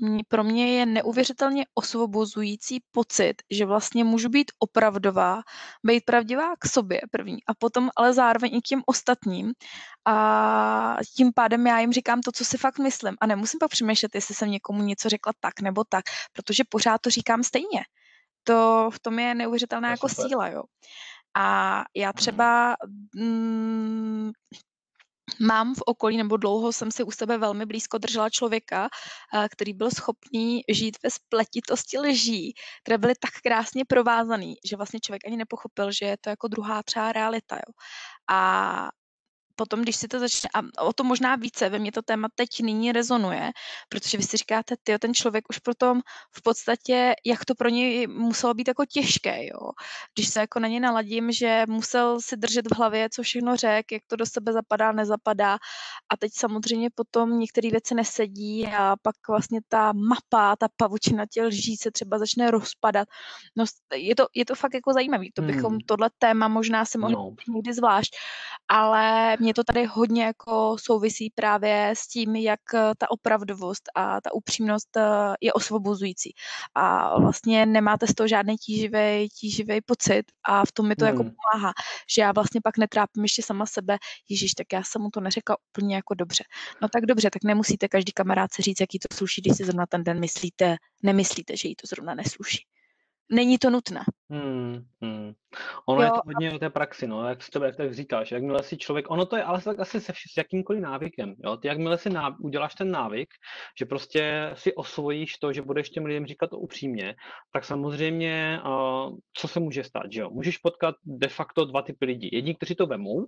mě, 0.00 0.22
pro 0.28 0.44
mě 0.44 0.78
je 0.78 0.86
neuvěřitelně 0.86 1.66
osvobozující 1.74 2.80
pocit, 2.90 3.34
že 3.50 3.66
vlastně 3.66 4.04
můžu 4.04 4.28
být 4.28 4.52
opravdová, 4.58 5.40
být 5.86 6.04
pravdivá 6.04 6.56
k 6.58 6.66
sobě 6.66 7.00
první 7.10 7.38
a 7.46 7.54
potom 7.54 7.90
ale 7.96 8.12
zároveň 8.12 8.54
i 8.54 8.60
k 8.60 8.68
těm 8.68 8.82
ostatním. 8.86 9.52
A 10.06 10.96
tím 11.16 11.32
pádem 11.34 11.66
já 11.66 11.78
jim 11.80 11.92
říkám 11.92 12.20
to, 12.20 12.32
co 12.32 12.44
si 12.44 12.58
fakt 12.58 12.78
myslím. 12.78 13.16
A 13.20 13.26
nemusím 13.26 13.58
pak 13.58 13.70
přemýšlet, 13.70 14.14
jestli 14.14 14.34
jsem 14.34 14.50
někomu 14.50 14.82
něco 14.82 15.08
řekla 15.08 15.32
tak 15.40 15.60
nebo 15.60 15.84
tak, 15.84 16.04
protože 16.32 16.64
pořád 16.68 17.00
to 17.00 17.10
říkám 17.10 17.42
stejně 17.42 17.84
to 18.44 18.90
v 18.92 19.00
tom 19.00 19.18
je 19.18 19.34
neuvěřitelná 19.34 19.90
jako 19.90 20.08
super. 20.08 20.26
síla, 20.28 20.48
jo. 20.48 20.62
A 21.36 21.84
já 21.96 22.12
třeba 22.12 22.76
mm, 23.14 24.30
mám 25.40 25.74
v 25.74 25.82
okolí, 25.86 26.16
nebo 26.16 26.36
dlouho 26.36 26.72
jsem 26.72 26.90
si 26.90 27.02
u 27.04 27.10
sebe 27.10 27.38
velmi 27.38 27.66
blízko 27.66 27.98
držela 27.98 28.30
člověka, 28.30 28.88
který 29.52 29.72
byl 29.72 29.90
schopný 29.90 30.60
žít 30.68 30.96
ve 31.02 31.10
spletitosti 31.10 31.98
lží, 31.98 32.52
které 32.84 32.98
byly 32.98 33.14
tak 33.20 33.30
krásně 33.44 33.84
provázaný, 33.84 34.54
že 34.70 34.76
vlastně 34.76 35.00
člověk 35.00 35.22
ani 35.26 35.36
nepochopil, 35.36 35.92
že 35.92 36.06
je 36.06 36.16
to 36.20 36.30
jako 36.30 36.48
druhá 36.48 36.82
třeba 36.82 37.12
realita, 37.12 37.56
jo. 37.56 37.72
A 38.30 38.88
potom, 39.62 39.82
když 39.82 39.96
si 39.96 40.08
to 40.08 40.18
začne, 40.18 40.50
a 40.54 40.82
o 40.82 40.92
to 40.92 41.04
možná 41.04 41.36
více, 41.36 41.68
ve 41.68 41.78
mně 41.78 41.92
to 41.92 42.02
téma 42.02 42.28
teď 42.34 42.66
nyní 42.66 42.92
rezonuje, 42.92 43.50
protože 43.88 44.18
vy 44.18 44.24
si 44.24 44.36
říkáte, 44.36 44.74
ty 44.82 44.98
ten 44.98 45.14
člověk 45.14 45.44
už 45.48 45.58
potom 45.58 46.02
v 46.34 46.42
podstatě, 46.42 47.14
jak 47.26 47.44
to 47.44 47.54
pro 47.54 47.68
něj 47.68 48.06
muselo 48.06 48.54
být 48.54 48.68
jako 48.68 48.84
těžké, 48.84 49.46
jo. 49.46 49.70
Když 50.14 50.28
se 50.28 50.40
jako 50.40 50.58
na 50.58 50.68
ně 50.68 50.80
naladím, 50.80 51.32
že 51.32 51.62
musel 51.68 52.18
si 52.20 52.36
držet 52.36 52.66
v 52.66 52.76
hlavě, 52.76 53.08
co 53.14 53.22
všechno 53.22 53.56
řek, 53.56 53.92
jak 53.92 54.02
to 54.06 54.16
do 54.16 54.26
sebe 54.26 54.52
zapadá, 54.52 54.92
nezapadá 54.92 55.58
a 56.10 56.16
teď 56.18 56.32
samozřejmě 56.34 56.90
potom 56.94 57.38
některé 57.38 57.70
věci 57.70 57.94
nesedí 57.94 58.66
a 58.66 58.96
pak 59.02 59.14
vlastně 59.28 59.60
ta 59.68 59.92
mapa, 59.92 60.56
ta 60.56 60.66
pavučina 60.76 61.24
těch 61.30 61.44
lží 61.44 61.76
se 61.76 61.90
třeba 61.90 62.18
začne 62.18 62.50
rozpadat. 62.50 63.08
No, 63.56 63.64
je 63.94 64.14
to, 64.14 64.26
je 64.34 64.44
to 64.44 64.54
fakt 64.54 64.74
jako 64.74 64.92
zajímavé, 64.92 65.24
to 65.34 65.42
bychom 65.42 65.72
hmm. 65.72 65.86
tohle 65.86 66.10
téma 66.18 66.48
možná 66.48 66.84
si 66.84 66.98
mohli 66.98 67.14
no. 67.14 67.34
někdy 67.48 67.74
zvlášť, 67.74 68.16
ale 68.68 69.36
mě 69.40 69.51
mě 69.52 69.54
to 69.54 69.64
tady 69.72 69.84
hodně 69.84 70.24
jako 70.24 70.76
souvisí 70.78 71.30
právě 71.34 71.90
s 71.96 72.08
tím, 72.08 72.36
jak 72.36 72.60
eh, 72.74 72.92
ta 72.98 73.10
opravdovost 73.10 73.82
a 73.94 74.20
ta 74.20 74.32
upřímnost 74.34 74.96
eh, 74.96 75.02
je 75.40 75.52
osvobozující. 75.52 76.32
A 76.74 77.18
vlastně 77.20 77.66
nemáte 77.66 78.06
z 78.06 78.14
toho 78.14 78.28
žádný 78.28 78.56
tíživý, 78.56 79.28
tíživý 79.28 79.80
pocit 79.80 80.22
a 80.48 80.64
v 80.64 80.72
tom 80.72 80.88
mi 80.88 80.96
to 80.96 81.04
jako 81.04 81.22
Hmm. 81.22 81.32
pomáhá, 81.32 81.72
že 82.14 82.22
já 82.22 82.32
vlastně 82.32 82.60
pak 82.64 82.78
netrápím 82.78 83.22
ještě 83.22 83.42
sama 83.42 83.66
sebe, 83.66 83.98
Ježíš, 84.28 84.54
tak 84.54 84.66
já 84.72 84.82
jsem 84.82 85.02
mu 85.02 85.10
to 85.10 85.20
neřekla 85.20 85.56
úplně 85.70 85.96
jako 85.96 86.14
dobře. 86.14 86.44
No 86.82 86.88
tak 86.88 87.06
dobře, 87.06 87.30
tak 87.30 87.44
nemusíte 87.44 87.88
každý 87.88 88.12
kamarádce 88.12 88.62
říct, 88.62 88.80
jaký 88.80 88.98
to 88.98 89.16
sluší, 89.16 89.40
když 89.40 89.56
si 89.56 89.64
zrovna 89.64 89.86
ten 89.86 90.04
den 90.04 90.20
myslíte, 90.20 90.76
nemyslíte, 91.02 91.56
že 91.56 91.68
jí 91.68 91.76
to 91.76 91.86
zrovna 91.86 92.14
nesluší. 92.14 92.64
Není 93.32 93.58
to 93.58 93.70
nutné. 93.70 94.04
Hmm, 94.30 94.84
hmm. 95.02 95.32
Ono 95.88 96.02
je 96.02 96.08
Jo, 96.08 96.14
to 96.14 96.20
hodně 96.26 96.52
o 96.52 96.58
té 96.58 96.70
praxi, 96.70 97.06
no, 97.06 97.28
jak, 97.28 97.38
to, 97.52 97.64
jak 97.64 97.76
tak 97.76 97.94
říkáš, 97.94 98.32
jakmile 98.32 98.62
si 98.62 98.76
člověk, 98.76 99.10
ono 99.10 99.26
to 99.26 99.36
je 99.36 99.42
ale 99.42 99.62
tak 99.62 99.78
asi 99.80 100.00
se 100.00 100.12
vš- 100.12 100.32
s 100.32 100.36
jakýmkoliv 100.36 100.82
návykem, 100.82 101.34
jo, 101.44 101.56
ty 101.56 101.68
jakmile 101.68 101.98
si 101.98 102.10
ná, 102.10 102.36
uděláš 102.40 102.74
ten 102.74 102.90
návyk, 102.90 103.28
že 103.78 103.84
prostě 103.84 104.50
si 104.54 104.74
osvojíš 104.74 105.38
to, 105.38 105.52
že 105.52 105.62
budeš 105.62 105.90
těm 105.90 106.04
lidem 106.04 106.26
říkat 106.26 106.50
to 106.50 106.58
upřímně, 106.58 107.14
tak 107.52 107.64
samozřejmě, 107.64 108.60
uh, 108.66 109.16
co 109.32 109.48
se 109.48 109.60
může 109.60 109.84
stát, 109.84 110.12
že 110.12 110.20
jo, 110.20 110.30
můžeš 110.30 110.58
potkat 110.58 110.94
de 111.04 111.28
facto 111.28 111.64
dva 111.64 111.82
typy 111.82 112.04
lidí, 112.04 112.28
jedni, 112.32 112.54
kteří 112.54 112.74
to 112.74 112.86
vemou 112.86 113.26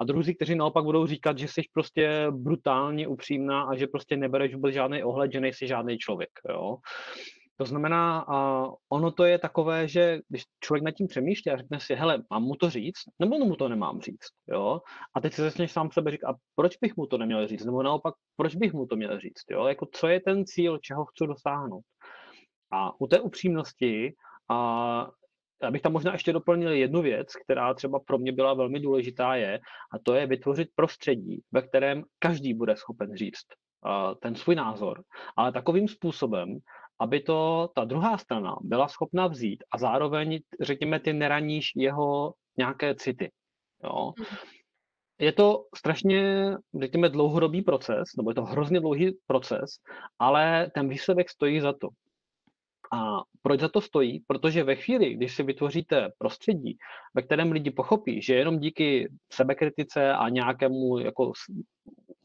a 0.00 0.04
druzí, 0.04 0.34
kteří 0.34 0.54
naopak 0.54 0.84
budou 0.84 1.06
říkat, 1.06 1.38
že 1.38 1.48
jsi 1.48 1.62
prostě 1.72 2.26
brutálně 2.30 3.08
upřímná 3.08 3.62
a 3.62 3.76
že 3.76 3.86
prostě 3.86 4.16
nebereš 4.16 4.54
vůbec 4.54 4.74
žádný 4.74 5.02
ohled, 5.02 5.32
že 5.32 5.40
nejsi 5.40 5.66
žádný 5.66 5.98
člověk, 5.98 6.30
jo. 6.48 6.76
To 7.56 7.64
znamená, 7.64 8.28
uh, 8.28 8.74
ono 8.88 9.10
to 9.12 9.24
je 9.24 9.38
takové, 9.38 9.88
že 9.88 10.20
když 10.28 10.44
člověk 10.60 10.84
nad 10.84 10.90
tím 10.90 11.06
přemýšlí 11.06 11.52
a 11.52 11.56
řekne 11.56 11.80
si, 11.80 11.94
hele, 11.94 12.22
mám 12.30 12.42
mu 12.42 12.54
to 12.54 12.70
říct, 12.70 13.02
nebo 13.18 13.38
mu 13.38 13.56
to 13.56 13.68
nemám 13.68 14.00
říct, 14.00 14.30
jo? 14.48 14.80
A 15.14 15.20
teď 15.20 15.32
si 15.32 15.42
začneš 15.42 15.72
sám 15.72 15.90
sebe 15.92 16.10
říkat, 16.10 16.28
a 16.28 16.34
proč 16.54 16.76
bych 16.76 16.96
mu 16.96 17.06
to 17.06 17.18
neměl 17.18 17.46
říct, 17.46 17.64
nebo 17.64 17.82
naopak, 17.82 18.14
proč 18.36 18.54
bych 18.56 18.72
mu 18.72 18.86
to 18.86 18.96
měl 18.96 19.20
říct, 19.20 19.44
jo? 19.50 19.66
Jako 19.66 19.86
co 19.92 20.08
je 20.08 20.20
ten 20.20 20.44
cíl, 20.44 20.78
čeho 20.78 21.04
chci 21.04 21.26
dosáhnout. 21.26 21.84
A 22.72 23.00
u 23.00 23.06
té 23.06 23.20
upřímnosti, 23.20 24.14
a 24.50 25.08
já 25.62 25.70
bych 25.70 25.82
tam 25.82 25.92
možná 25.92 26.12
ještě 26.12 26.32
doplnil 26.32 26.72
jednu 26.72 27.02
věc, 27.02 27.36
která 27.44 27.74
třeba 27.74 28.00
pro 28.06 28.18
mě 28.18 28.32
byla 28.32 28.54
velmi 28.54 28.80
důležitá, 28.80 29.34
je, 29.34 29.58
a 29.94 29.98
to 30.02 30.14
je 30.14 30.26
vytvořit 30.26 30.68
prostředí, 30.74 31.42
ve 31.52 31.62
kterém 31.62 32.04
každý 32.18 32.54
bude 32.54 32.76
schopen 32.76 33.16
říct 33.16 33.46
uh, 33.86 34.14
ten 34.22 34.34
svůj 34.34 34.54
názor, 34.54 35.02
ale 35.36 35.52
takovým 35.52 35.88
způsobem, 35.88 36.58
aby 37.00 37.20
to 37.20 37.68
ta 37.74 37.84
druhá 37.84 38.18
strana 38.18 38.56
byla 38.60 38.88
schopna 38.88 39.26
vzít 39.26 39.64
a 39.70 39.78
zároveň, 39.78 40.40
řekněme, 40.60 41.00
ty 41.00 41.12
neraníš 41.12 41.72
jeho 41.76 42.34
nějaké 42.58 42.94
city. 42.94 43.30
Jo? 43.84 44.12
Je 45.18 45.32
to 45.32 45.64
strašně, 45.76 46.50
řekněme, 46.80 47.08
dlouhodobý 47.08 47.62
proces, 47.62 48.08
nebo 48.16 48.30
je 48.30 48.34
to 48.34 48.44
hrozně 48.44 48.80
dlouhý 48.80 49.12
proces, 49.26 49.70
ale 50.18 50.70
ten 50.74 50.88
výsledek 50.88 51.30
stojí 51.30 51.60
za 51.60 51.72
to. 51.72 51.88
A 52.92 53.22
proč 53.42 53.60
za 53.60 53.68
to 53.68 53.80
stojí? 53.80 54.20
Protože 54.26 54.64
ve 54.64 54.76
chvíli, 54.76 55.14
když 55.14 55.34
si 55.34 55.42
vytvoříte 55.42 56.08
prostředí, 56.18 56.76
ve 57.14 57.22
kterém 57.22 57.52
lidi 57.52 57.70
pochopí, 57.70 58.22
že 58.22 58.34
jenom 58.34 58.58
díky 58.58 59.08
sebekritice 59.32 60.12
a 60.12 60.28
nějakému 60.28 60.98
jako 60.98 61.32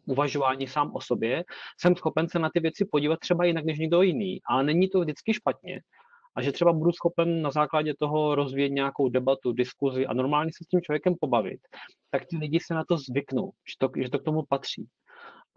uvažování 0.06 0.68
sám 0.68 0.92
o 0.94 1.02
sobě, 1.02 1.44
jsem 1.80 1.96
schopen 1.96 2.30
se 2.30 2.40
na 2.40 2.50
ty 2.54 2.60
věci 2.60 2.86
podívat 2.92 3.20
třeba 3.20 3.46
jinak 3.46 3.66
než 3.66 3.80
někdo 3.80 4.02
jiný, 4.02 4.40
ale 4.50 4.64
není 4.64 4.90
to 4.90 5.00
vždycky 5.00 5.34
špatně. 5.34 5.82
A 6.36 6.42
že 6.42 6.52
třeba 6.52 6.74
budu 6.74 6.92
schopen 6.92 7.42
na 7.42 7.52
základě 7.52 7.94
toho 8.00 8.36
rozvíjet 8.36 8.70
nějakou 8.70 9.10
debatu, 9.10 9.52
diskuzi 9.52 10.06
a 10.06 10.14
normálně 10.14 10.52
se 10.52 10.64
s 10.64 10.68
tím 10.68 10.82
člověkem 10.82 11.16
pobavit, 11.20 11.60
tak 12.12 12.26
ti 12.26 12.38
lidi 12.38 12.60
se 12.60 12.74
na 12.74 12.84
to 12.88 12.98
zvyknou, 12.98 13.52
že 13.52 13.76
to, 13.80 13.90
že 14.02 14.10
to 14.10 14.20
k 14.20 14.24
tomu 14.24 14.44
patří. 14.50 14.88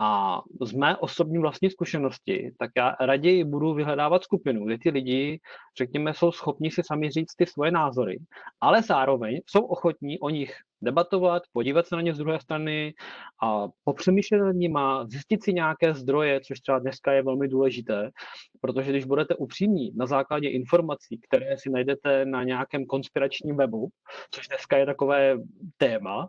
A 0.01 0.41
z 0.63 0.73
mé 0.73 0.97
osobní 0.97 1.39
vlastní 1.39 1.71
zkušenosti, 1.71 2.53
tak 2.59 2.71
já 2.77 2.97
raději 3.01 3.45
budu 3.45 3.75
vyhledávat 3.75 4.23
skupinu, 4.23 4.67
kde 4.67 4.79
ty 4.79 4.91
lidi, 4.91 5.41
řekněme, 5.79 6.15
jsou 6.15 6.33
schopni 6.33 6.71
si 6.71 6.83
sami 6.85 7.11
říct 7.11 7.35
ty 7.35 7.47
svoje 7.47 7.71
názory, 7.71 8.19
ale 8.61 8.83
zároveň 8.83 9.41
jsou 9.47 9.61
ochotní 9.61 10.19
o 10.19 10.29
nich 10.29 10.57
debatovat, 10.85 11.43
podívat 11.53 11.87
se 11.87 11.97
na 11.97 12.03
ně 12.03 12.15
z 12.15 12.19
druhé 12.19 12.41
strany 12.41 12.95
a 13.43 13.69
popřemýšlet 13.85 14.39
nad 14.39 14.53
nima, 14.53 15.07
zjistit 15.07 15.45
si 15.45 15.53
nějaké 15.53 15.95
zdroje, 15.95 16.41
což 16.41 16.61
třeba 16.61 16.79
dneska 16.79 17.13
je 17.13 17.23
velmi 17.23 17.49
důležité, 17.49 18.11
protože 18.61 18.91
když 18.91 19.05
budete 19.05 19.35
upřímní 19.35 19.91
na 19.97 20.07
základě 20.07 20.49
informací, 20.49 21.21
které 21.29 21.59
si 21.59 21.71
najdete 21.71 22.25
na 22.25 22.45
nějakém 22.45 22.87
konspiračním 22.87 23.57
webu, 23.57 23.89
což 24.31 24.49
dneska 24.49 24.77
je 24.77 24.87
takové 24.87 25.37
téma, 25.77 26.29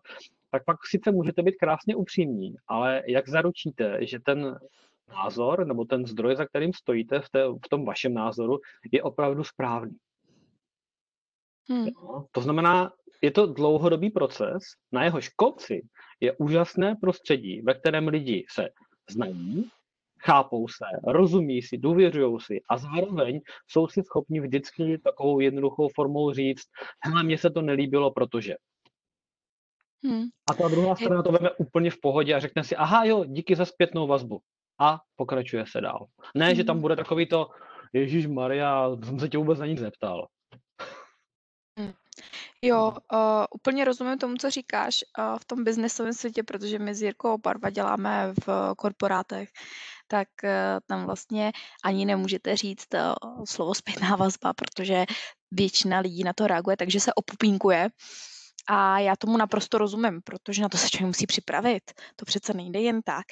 tak 0.51 0.65
pak 0.65 0.77
sice 0.85 1.11
můžete 1.11 1.43
být 1.43 1.55
krásně 1.55 1.95
upřímní, 1.95 2.55
ale 2.67 3.03
jak 3.07 3.29
zaručíte, 3.29 4.05
že 4.05 4.19
ten 4.19 4.57
názor 5.09 5.67
nebo 5.67 5.85
ten 5.85 6.05
zdroj, 6.05 6.35
za 6.35 6.45
kterým 6.45 6.73
stojíte 6.73 7.19
v, 7.19 7.29
té, 7.29 7.43
v 7.65 7.69
tom 7.69 7.85
vašem 7.85 8.13
názoru, 8.13 8.59
je 8.91 9.03
opravdu 9.03 9.43
správný. 9.43 9.97
Hmm. 11.69 11.85
No, 11.85 12.25
to 12.31 12.41
znamená, 12.41 12.91
je 13.21 13.31
to 13.31 13.45
dlouhodobý 13.45 14.09
proces, 14.09 14.63
na 14.91 15.03
jehož 15.03 15.29
konci 15.29 15.81
je 16.19 16.33
úžasné 16.37 16.95
prostředí, 17.01 17.61
ve 17.61 17.73
kterém 17.73 18.07
lidi 18.07 18.45
se 18.49 18.69
znají, 19.09 19.69
chápou 20.25 20.67
se, 20.67 20.85
rozumí 21.07 21.61
si, 21.61 21.77
důvěřují 21.77 22.39
si 22.39 22.61
a 22.69 22.77
zároveň 22.77 23.41
jsou 23.67 23.87
si 23.87 24.03
schopni 24.03 24.39
vždycky 24.39 24.97
takovou 24.97 25.39
jednoduchou 25.39 25.89
formou 25.95 26.33
říct, 26.33 26.65
hele, 27.05 27.23
mně 27.23 27.37
se 27.37 27.49
to 27.49 27.61
nelíbilo, 27.61 28.11
protože. 28.11 28.55
Hmm. 30.03 30.23
A 30.49 30.53
ta 30.53 30.67
druhá 30.67 30.95
strana 30.95 31.23
to 31.23 31.31
veme 31.31 31.51
úplně 31.51 31.91
v 31.91 32.01
pohodě 32.01 32.33
a 32.33 32.39
řekne 32.39 32.63
si, 32.63 32.75
aha 32.75 33.05
jo, 33.05 33.25
díky 33.25 33.55
za 33.55 33.65
zpětnou 33.65 34.07
vazbu. 34.07 34.39
A 34.79 34.99
pokračuje 35.15 35.65
se 35.67 35.81
dál. 35.81 36.05
Ne, 36.35 36.45
hmm. 36.45 36.55
že 36.55 36.63
tam 36.63 36.81
bude 36.81 36.95
takový 36.95 37.25
to, 37.25 37.49
Ježíš 37.93 38.27
Maria, 38.27 38.89
jsem 39.03 39.19
se 39.19 39.29
tě 39.29 39.37
vůbec 39.37 39.59
na 39.59 39.65
nic 39.65 39.79
zeptal. 39.79 40.27
Jo, 42.67 42.91
uh, 43.13 43.19
úplně 43.55 43.85
rozumím 43.85 44.17
tomu, 44.17 44.35
co 44.35 44.49
říkáš 44.49 45.03
uh, 45.19 45.39
v 45.39 45.45
tom 45.45 45.63
biznesovém 45.63 46.13
světě, 46.13 46.43
protože 46.43 46.79
my 46.79 46.95
s 46.95 47.01
Jirkou 47.01 47.37
Barva 47.37 47.69
děláme 47.69 48.33
v 48.47 48.73
korporátech, 48.77 49.49
tak 50.07 50.27
uh, 50.43 50.49
tam 50.87 51.05
vlastně 51.05 51.51
ani 51.83 52.05
nemůžete 52.05 52.55
říct 52.55 52.87
uh, 52.93 53.43
slovo 53.45 53.73
zpětná 53.75 54.15
vazba, 54.15 54.53
protože 54.53 55.05
většina 55.51 55.99
lidí 55.99 56.23
na 56.23 56.33
to 56.33 56.47
reaguje, 56.47 56.77
takže 56.77 56.99
se 56.99 57.13
opupínkuje. 57.13 57.89
A 58.69 58.99
já 58.99 59.15
tomu 59.15 59.37
naprosto 59.37 59.77
rozumím, 59.77 60.21
protože 60.21 60.61
na 60.61 60.69
to 60.69 60.77
se 60.77 60.89
člověk 60.89 61.07
musí 61.07 61.27
připravit. 61.27 61.83
To 62.15 62.25
přece 62.25 62.53
nejde 62.53 62.79
jen 62.79 63.01
tak. 63.01 63.25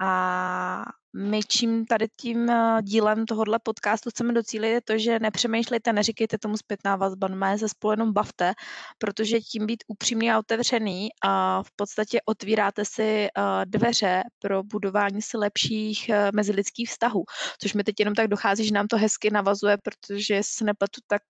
A 0.00 0.84
my 1.18 1.40
čím 1.48 1.86
tady 1.86 2.06
tím 2.16 2.52
dílem 2.82 3.26
tohohle 3.26 3.58
podcastu 3.62 4.10
chceme 4.10 4.32
docílit 4.32 4.68
je 4.68 4.80
to, 4.80 4.98
že 4.98 5.18
nepřemýšlejte, 5.18 5.92
neříkejte 5.92 6.38
tomu 6.38 6.56
zpětná 6.56 6.96
vazba, 6.96 7.28
mé 7.28 7.58
se 7.58 7.68
spolu 7.68 7.90
jenom 7.90 8.12
bavte, 8.12 8.52
protože 8.98 9.40
tím 9.40 9.66
být 9.66 9.84
upřímný 9.86 10.30
a 10.30 10.38
otevřený 10.38 11.08
a 11.24 11.62
v 11.62 11.70
podstatě 11.76 12.20
otvíráte 12.24 12.84
si 12.84 13.28
dveře 13.64 14.22
pro 14.38 14.62
budování 14.62 15.22
si 15.22 15.36
lepších 15.36 16.10
mezilidských 16.34 16.88
vztahů, 16.90 17.24
což 17.60 17.74
mi 17.74 17.84
teď 17.84 17.94
jenom 17.98 18.14
tak 18.14 18.28
dochází, 18.28 18.66
že 18.66 18.74
nám 18.74 18.86
to 18.86 18.96
hezky 18.96 19.30
navazuje, 19.30 19.76
protože 19.76 20.40
se 20.44 20.64
nepletu, 20.64 21.00
tak 21.06 21.22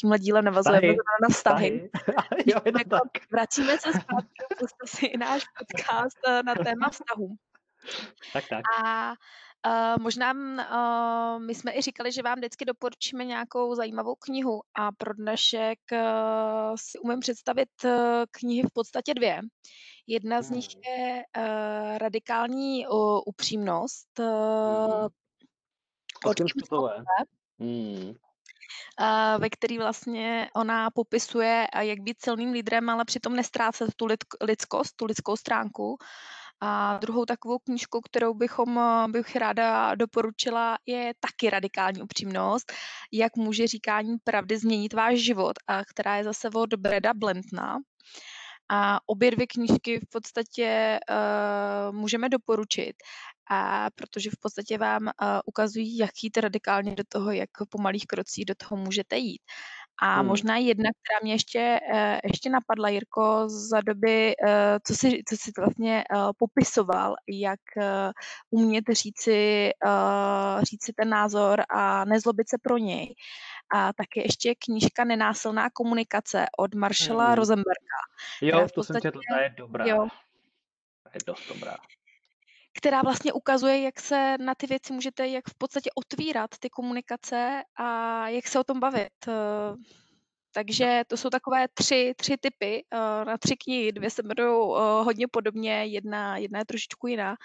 tímhle 0.00 0.18
dílem 0.18 0.44
navazujeme 0.44 0.94
na 1.22 1.28
vztahy. 1.30 1.90
jo, 2.46 2.58
je 2.64 2.72
to 2.72 2.78
tak. 2.90 3.30
Vracíme 3.32 3.78
se 3.78 3.90
zpátky, 3.92 4.66
si 4.86 5.12
náš 5.18 5.42
podcast 5.58 6.44
na 6.44 6.54
téma 6.54 6.90
vztahů. 6.90 7.36
Tak, 8.32 8.44
tak. 8.48 8.62
A 8.84 9.10
uh, 9.66 10.02
možná 10.02 10.32
uh, 10.32 11.42
my 11.42 11.54
jsme 11.54 11.72
i 11.76 11.82
říkali, 11.82 12.12
že 12.12 12.22
vám 12.22 12.38
vždycky 12.38 12.64
doporučíme 12.64 13.24
nějakou 13.24 13.74
zajímavou 13.74 14.14
knihu 14.14 14.62
a 14.74 14.92
pro 14.92 15.14
dnešek 15.14 15.78
uh, 15.92 15.98
si 16.76 16.98
umím 16.98 17.20
představit 17.20 17.68
uh, 17.84 17.90
knihy 18.30 18.62
v 18.62 18.72
podstatě 18.72 19.14
dvě. 19.14 19.40
Jedna 20.06 20.42
z 20.42 20.50
nich 20.50 20.68
je 20.86 21.22
uh, 21.38 21.98
radikální 21.98 22.86
uh, 22.86 23.20
upřímnost 23.26 24.18
uh, 24.18 25.06
od 26.24 26.40
hmm. 27.60 28.14
Uh, 29.00 29.40
ve 29.40 29.50
který 29.50 29.78
vlastně 29.78 30.50
ona 30.56 30.90
popisuje, 30.90 31.66
jak 31.80 32.00
být 32.00 32.22
silným 32.22 32.52
lídrem, 32.52 32.90
ale 32.90 33.04
přitom 33.04 33.36
nestrácet 33.36 33.94
tu 33.96 34.06
lidskost, 34.40 34.96
tu 34.96 35.04
lidskou 35.04 35.36
stránku. 35.36 35.96
A 36.64 36.98
druhou 36.98 37.24
takovou 37.24 37.58
knížku, 37.58 38.00
kterou 38.00 38.34
bychom, 38.34 38.80
bych 39.12 39.36
ráda 39.36 39.94
doporučila, 39.94 40.78
je 40.86 41.12
taky 41.20 41.50
radikální 41.50 42.02
upřímnost, 42.02 42.72
jak 43.12 43.36
může 43.36 43.66
říkání 43.66 44.16
pravdy 44.24 44.58
změnit 44.58 44.92
váš 44.92 45.18
život, 45.18 45.52
a 45.66 45.84
která 45.84 46.16
je 46.16 46.24
zase 46.24 46.48
od 46.54 46.74
Breda 46.74 47.14
Blentna. 47.14 47.78
A 48.70 49.00
obě 49.06 49.30
dvě 49.30 49.46
knížky 49.46 49.98
v 49.98 50.08
podstatě 50.12 51.00
uh, 51.10 51.96
můžeme 51.96 52.28
doporučit, 52.28 52.94
a 53.50 53.90
protože 53.94 54.30
v 54.30 54.40
podstatě 54.40 54.78
vám 54.78 55.02
uh, 55.02 55.10
ukazují, 55.46 55.98
jak 55.98 56.10
jít 56.22 56.36
radikálně 56.36 56.94
do 56.94 57.02
toho, 57.08 57.30
jak 57.30 57.50
po 57.70 57.82
malých 57.82 58.06
krocích 58.06 58.44
do 58.44 58.54
toho 58.54 58.82
můžete 58.82 59.16
jít. 59.16 59.42
A 60.04 60.14
Hmm. 60.18 60.26
možná 60.26 60.56
jedna, 60.56 60.90
která 60.90 61.18
mě 61.22 61.32
ještě, 61.32 61.80
eh, 61.94 62.20
ještě 62.24 62.50
napadla, 62.50 62.88
Jirko, 62.88 63.48
za 63.48 63.80
doby, 63.80 64.34
eh, 64.46 64.78
co 64.86 64.94
jsi 64.94 65.22
co 65.28 65.36
jsi 65.36 65.50
vlastně, 65.58 66.04
eh, 66.12 66.16
popisoval, 66.38 67.14
jak, 67.28 67.60
umět 68.50 68.84
říci 68.92 69.70
říci 70.62 70.92
ten 70.92 71.08
názor 71.08 71.62
a 71.70 72.04
nezlobit 72.04 72.48
se 72.48 72.58
pro 72.62 72.76
něj. 72.78 73.14
A 73.74 73.92
taky 73.92 74.20
ještě 74.20 74.54
knížka 74.54 75.04
Nenásilná 75.04 75.70
komunikace 75.70 76.46
od 76.58 76.74
Marshalla 76.74 77.26
Hmm. 77.26 77.34
Rosenberga, 77.34 77.98
Jo, 78.40 78.52
to 78.52 78.58
jsem 78.58 78.74
podstatě 78.74 79.00
četl, 79.08 79.20
ta 79.34 79.42
je 79.42 79.54
dobrá. 79.56 79.86
jo. 79.86 80.06
Je 81.14 81.20
dost 81.26 81.48
dobrá. 81.48 81.76
Která 82.74 83.02
vlastně 83.02 83.32
ukazuje, 83.32 83.82
jak 83.82 84.00
se 84.00 84.36
na 84.38 84.54
ty 84.54 84.66
věci 84.66 84.92
můžete 84.92 85.28
jak 85.28 85.48
v 85.48 85.54
podstatě 85.58 85.90
otvírat 85.94 86.50
ty 86.60 86.70
komunikace 86.70 87.62
a 87.76 88.28
jak 88.28 88.46
se 88.46 88.60
o 88.60 88.64
tom 88.64 88.80
bavit. 88.80 89.12
Eh, 89.28 89.74
takže 90.54 91.02
to 91.06 91.16
jsou 91.16 91.30
takové 91.30 91.66
tři 91.74 92.12
tři 92.16 92.36
tipy, 92.40 92.84
eh, 92.92 93.24
na 93.24 93.38
3 93.38 93.56
knihy. 93.56 93.92
2 93.92 94.10
se 94.10 94.22
jmenujou, 94.24 94.76
eh, 94.76 95.04
hodně 95.04 95.26
podobně, 95.28 95.84
jedna 95.84 96.36
jedna 96.36 96.58
je 96.58 96.64
trošičku 96.64 97.06
jiná, 97.06 97.36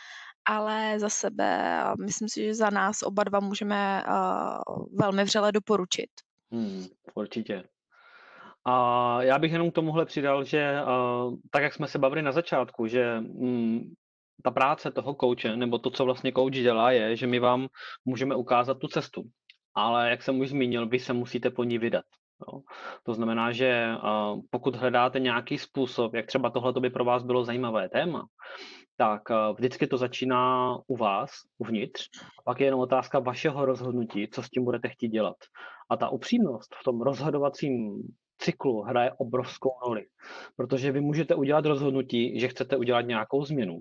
ale 0.45 0.99
za 0.99 1.09
sebe 1.09 1.83
myslím 1.99 2.29
si, 2.29 2.43
že 2.43 2.55
za 2.55 2.69
nás 2.69 3.03
oba 3.03 3.23
dva 3.23 3.39
můžeme, 3.39 4.03
velmi 4.93 5.23
vřele 5.23 5.51
doporučit. 5.51 6.09
Hmm, 6.51 6.85
určitě. 7.15 7.63
A 8.65 9.17
já 9.23 9.39
bych 9.39 9.51
jenom 9.51 9.71
k 9.71 9.73
tomuhle 9.73 10.05
přidal, 10.05 10.43
že 10.43 10.81
uh, 10.81 11.35
tak, 11.51 11.63
jak 11.63 11.73
jsme 11.73 11.87
se 11.87 11.99
bavili 11.99 12.21
na 12.21 12.31
začátku, 12.31 12.87
že 12.87 13.19
mm, 13.19 13.93
ta 14.43 14.51
práce 14.51 14.91
toho 14.91 15.15
kouče, 15.15 15.55
nebo 15.55 15.77
to, 15.77 15.89
co 15.89 16.05
vlastně 16.05 16.31
kouč 16.31 16.53
dělá, 16.53 16.91
je, 16.91 17.15
že 17.15 17.27
my 17.27 17.39
vám 17.39 17.67
můžeme 18.05 18.35
ukázat 18.35 18.77
tu 18.79 18.87
cestu. 18.87 19.23
Ale 19.75 20.09
jak 20.09 20.23
jsem 20.23 20.39
už 20.39 20.49
zmínil, 20.49 20.87
vy 20.87 20.99
se 20.99 21.13
musíte 21.13 21.49
po 21.49 21.63
ní 21.63 21.77
vydat. 21.77 22.05
Jo. 22.41 22.61
To 23.03 23.13
znamená, 23.13 23.51
že 23.51 23.87
uh, 23.95 24.41
pokud 24.49 24.75
hledáte 24.75 25.19
nějaký 25.19 25.57
způsob, 25.57 26.13
jak 26.13 26.25
třeba 26.25 26.49
tohle 26.49 26.73
by 26.79 26.89
pro 26.89 27.05
vás 27.05 27.23
bylo 27.23 27.43
zajímavé 27.43 27.89
téma, 27.89 28.27
tak 28.97 29.21
uh, 29.29 29.55
vždycky 29.55 29.87
to 29.87 29.97
začíná 29.97 30.75
u 30.87 30.97
vás, 30.97 31.31
uvnitř, 31.57 32.09
a 32.39 32.41
pak 32.45 32.59
je 32.59 32.67
jenom 32.67 32.79
otázka 32.79 33.19
vašeho 33.19 33.65
rozhodnutí, 33.65 34.27
co 34.27 34.43
s 34.43 34.49
tím 34.49 34.63
budete 34.63 34.89
chtít 34.89 35.09
dělat. 35.09 35.35
A 35.89 35.97
ta 35.97 36.09
upřímnost 36.09 36.75
v 36.75 36.83
tom 36.83 37.01
rozhodovacím 37.01 38.03
cyklu 38.37 38.81
hraje 38.81 39.11
obrovskou 39.17 39.71
roli, 39.87 40.05
protože 40.55 40.91
vy 40.91 41.01
můžete 41.01 41.35
udělat 41.35 41.65
rozhodnutí, 41.65 42.39
že 42.39 42.47
chcete 42.47 42.77
udělat 42.77 43.01
nějakou 43.01 43.45
změnu. 43.45 43.79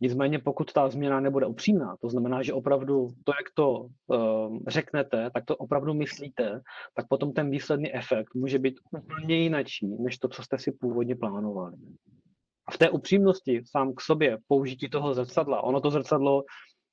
Nicméně 0.00 0.38
pokud 0.38 0.72
ta 0.72 0.88
změna 0.88 1.20
nebude 1.20 1.46
upřímná, 1.46 1.96
to 2.00 2.08
znamená, 2.08 2.42
že 2.42 2.52
opravdu 2.52 3.08
to, 3.24 3.32
jak 3.32 3.46
to 3.54 3.86
uh, 4.06 4.58
řeknete, 4.68 5.30
tak 5.34 5.44
to 5.44 5.56
opravdu 5.56 5.94
myslíte, 5.94 6.60
tak 6.94 7.08
potom 7.08 7.32
ten 7.32 7.50
výsledný 7.50 7.94
efekt 7.94 8.34
může 8.34 8.58
být 8.58 8.74
úplně 8.90 9.36
jinačí, 9.36 9.86
než 9.86 10.18
to, 10.18 10.28
co 10.28 10.42
jste 10.42 10.58
si 10.58 10.72
původně 10.72 11.16
plánovali. 11.16 11.76
A 12.66 12.72
v 12.72 12.78
té 12.78 12.90
upřímnosti 12.90 13.62
sám 13.64 13.94
k 13.94 14.00
sobě, 14.00 14.38
použití 14.48 14.90
toho 14.90 15.14
zrcadla, 15.14 15.62
ono 15.62 15.80
to 15.80 15.90
zrcadlo 15.90 16.42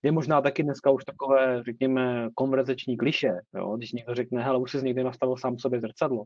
je 0.04 0.12
možná 0.12 0.42
taky 0.42 0.64
dneska 0.64 0.92
už 0.92 1.06
takové, 1.06 1.64
řekněme, 1.64 2.30
konverzační 2.36 2.98
kliše, 2.98 3.32
jo? 3.56 3.78
když 3.78 3.92
někdo 3.92 4.16
řekne, 4.16 4.44
hele, 4.44 4.58
už 4.58 4.72
jsi 4.72 4.86
někdy 4.86 5.04
nastavil 5.04 5.38
sám 5.38 5.60
sobě 5.60 5.80
zrcadlo. 5.80 6.24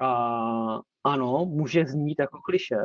A 0.00 0.80
ano, 1.04 1.44
může 1.44 1.86
znít 1.86 2.16
jako 2.18 2.40
kliše, 2.40 2.76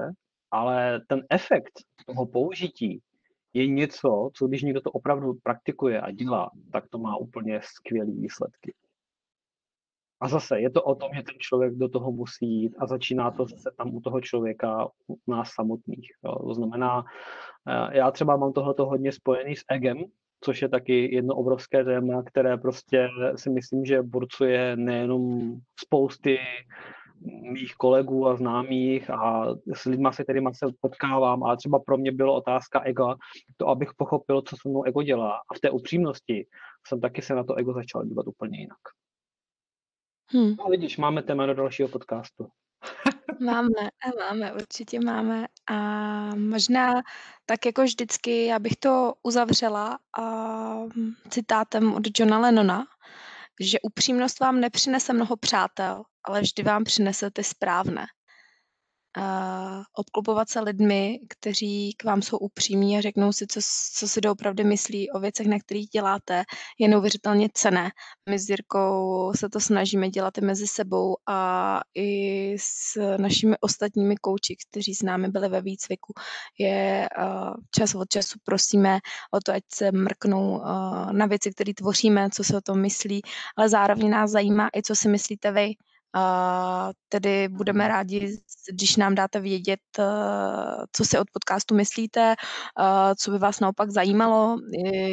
ale 0.51 1.01
ten 1.07 1.21
efekt 1.29 1.71
toho 2.07 2.25
použití 2.25 3.01
je 3.53 3.67
něco, 3.67 4.29
co 4.33 4.47
když 4.47 4.63
někdo 4.63 4.81
to 4.81 4.91
opravdu 4.91 5.33
praktikuje 5.43 6.01
a 6.01 6.11
dělá, 6.11 6.51
tak 6.71 6.87
to 6.89 6.97
má 6.97 7.17
úplně 7.17 7.59
skvělé 7.63 8.11
výsledky. 8.11 8.73
A 10.21 10.27
zase 10.27 10.59
je 10.59 10.69
to 10.69 10.83
o 10.83 10.95
tom, 10.95 11.09
že 11.15 11.23
ten 11.23 11.35
člověk 11.39 11.73
do 11.73 11.89
toho 11.89 12.11
musí 12.11 12.45
jít 12.45 12.75
a 12.79 12.87
začíná 12.87 13.31
to 13.31 13.45
zase 13.45 13.71
tam 13.77 13.95
u 13.95 14.01
toho 14.01 14.21
člověka, 14.21 14.87
u 15.07 15.17
nás 15.27 15.49
samotných. 15.53 16.11
Jo. 16.23 16.47
To 16.47 16.53
znamená, 16.53 17.05
já 17.91 18.11
třeba 18.11 18.37
mám 18.37 18.53
tohleto 18.53 18.85
hodně 18.85 19.11
spojený 19.11 19.55
s 19.55 19.63
egem, 19.69 20.03
což 20.41 20.61
je 20.61 20.69
taky 20.69 21.15
jedno 21.15 21.35
obrovské 21.35 21.83
téma, 21.83 22.23
které 22.23 22.57
prostě 22.57 23.09
si 23.35 23.49
myslím, 23.49 23.85
že 23.85 24.01
burcuje 24.01 24.75
nejenom 24.75 25.53
spousty 25.79 26.39
mých 27.25 27.75
kolegů 27.75 28.27
a 28.27 28.35
známých 28.35 29.09
a 29.09 29.45
s 29.73 29.85
lidma, 29.85 30.11
se 30.11 30.23
kterými 30.23 30.49
se 30.53 30.65
potkávám, 30.81 31.43
ale 31.43 31.57
třeba 31.57 31.79
pro 31.79 31.97
mě 31.97 32.11
bylo 32.11 32.35
otázka 32.35 32.81
ego, 32.83 33.15
to 33.57 33.67
abych 33.67 33.89
pochopil, 33.97 34.41
co 34.41 34.55
se 34.55 34.69
mnou 34.69 34.83
ego 34.83 35.03
dělá. 35.03 35.41
A 35.49 35.53
v 35.53 35.59
té 35.59 35.69
upřímnosti 35.69 36.47
jsem 36.87 37.01
taky 37.01 37.21
se 37.21 37.35
na 37.35 37.43
to 37.43 37.55
ego 37.55 37.73
začal 37.73 38.05
dívat 38.05 38.27
úplně 38.27 38.59
jinak. 38.59 38.79
Hmm. 40.27 40.55
No 40.59 40.65
vidíš, 40.69 40.97
máme 40.97 41.23
téma 41.23 41.45
do 41.45 41.53
dalšího 41.53 41.89
podcastu. 41.89 42.47
Máme, 43.39 43.89
a 44.05 44.09
máme, 44.19 44.53
určitě 44.53 44.99
máme. 44.99 45.45
A 45.69 45.75
možná 46.35 47.01
tak 47.45 47.65
jako 47.65 47.83
vždycky, 47.83 48.45
já 48.45 48.59
bych 48.59 48.75
to 48.75 49.13
uzavřela 49.23 49.99
a 50.19 50.75
citátem 51.29 51.93
od 51.93 52.19
Johna 52.19 52.39
Lennona, 52.39 52.85
že 53.61 53.77
upřímnost 53.81 54.39
vám 54.39 54.59
nepřinese 54.59 55.13
mnoho 55.13 55.37
přátel, 55.37 56.03
ale 56.25 56.41
vždy 56.41 56.63
vám 56.63 56.83
přinese 56.83 57.31
ty 57.31 57.43
správné. 57.43 58.05
Uh, 59.17 59.83
obklopovat 59.95 60.49
se 60.49 60.59
lidmi, 60.59 61.19
kteří 61.29 61.93
k 61.93 62.03
vám 62.03 62.21
jsou 62.21 62.37
upřímní 62.37 62.97
a 62.97 63.01
řeknou 63.01 63.31
si, 63.31 63.47
co, 63.47 63.59
co 63.95 64.07
si 64.07 64.21
doopravdy 64.21 64.63
myslí 64.63 65.11
o 65.11 65.19
věcech, 65.19 65.47
na 65.47 65.59
kterých 65.59 65.87
děláte, 65.87 66.43
je 66.79 66.87
neuvěřitelně 66.87 67.49
cené. 67.53 67.91
My 68.29 68.39
s 68.39 68.49
Jirkou 68.49 69.31
se 69.35 69.49
to 69.49 69.59
snažíme 69.59 70.09
dělat 70.09 70.37
i 70.37 70.41
mezi 70.41 70.67
sebou 70.67 71.15
a 71.29 71.79
i 71.95 72.55
s 72.59 72.99
našimi 73.17 73.55
ostatními 73.61 74.15
kouči, 74.17 74.55
kteří 74.69 74.95
s 74.95 75.01
námi 75.01 75.27
byli 75.27 75.49
ve 75.49 75.61
výcviku. 75.61 76.13
Je 76.59 77.09
čas 77.75 77.95
od 77.95 78.09
času 78.09 78.39
prosíme 78.43 78.99
o 79.31 79.39
to, 79.45 79.51
ať 79.51 79.63
se 79.73 79.91
mrknou 79.91 80.61
na 81.11 81.25
věci, 81.25 81.51
které 81.51 81.73
tvoříme, 81.73 82.29
co 82.29 82.43
se 82.43 82.57
o 82.57 82.61
tom 82.61 82.81
myslí, 82.81 83.21
ale 83.57 83.69
zároveň 83.69 84.09
nás 84.09 84.31
zajímá 84.31 84.69
i, 84.77 84.81
co 84.81 84.95
si 84.95 85.09
myslíte 85.09 85.51
vy. 85.51 85.73
Uh, 86.15 86.91
tedy 87.09 87.47
budeme 87.47 87.87
rádi, 87.87 88.37
když 88.71 88.95
nám 88.95 89.15
dáte 89.15 89.39
vědět, 89.39 89.79
uh, 89.99 90.05
co 90.91 91.05
si 91.05 91.19
od 91.19 91.27
podcastu 91.33 91.75
myslíte, 91.75 92.35
uh, 92.79 93.13
co 93.17 93.31
by 93.31 93.37
vás 93.37 93.59
naopak 93.59 93.91
zajímalo, 93.91 94.57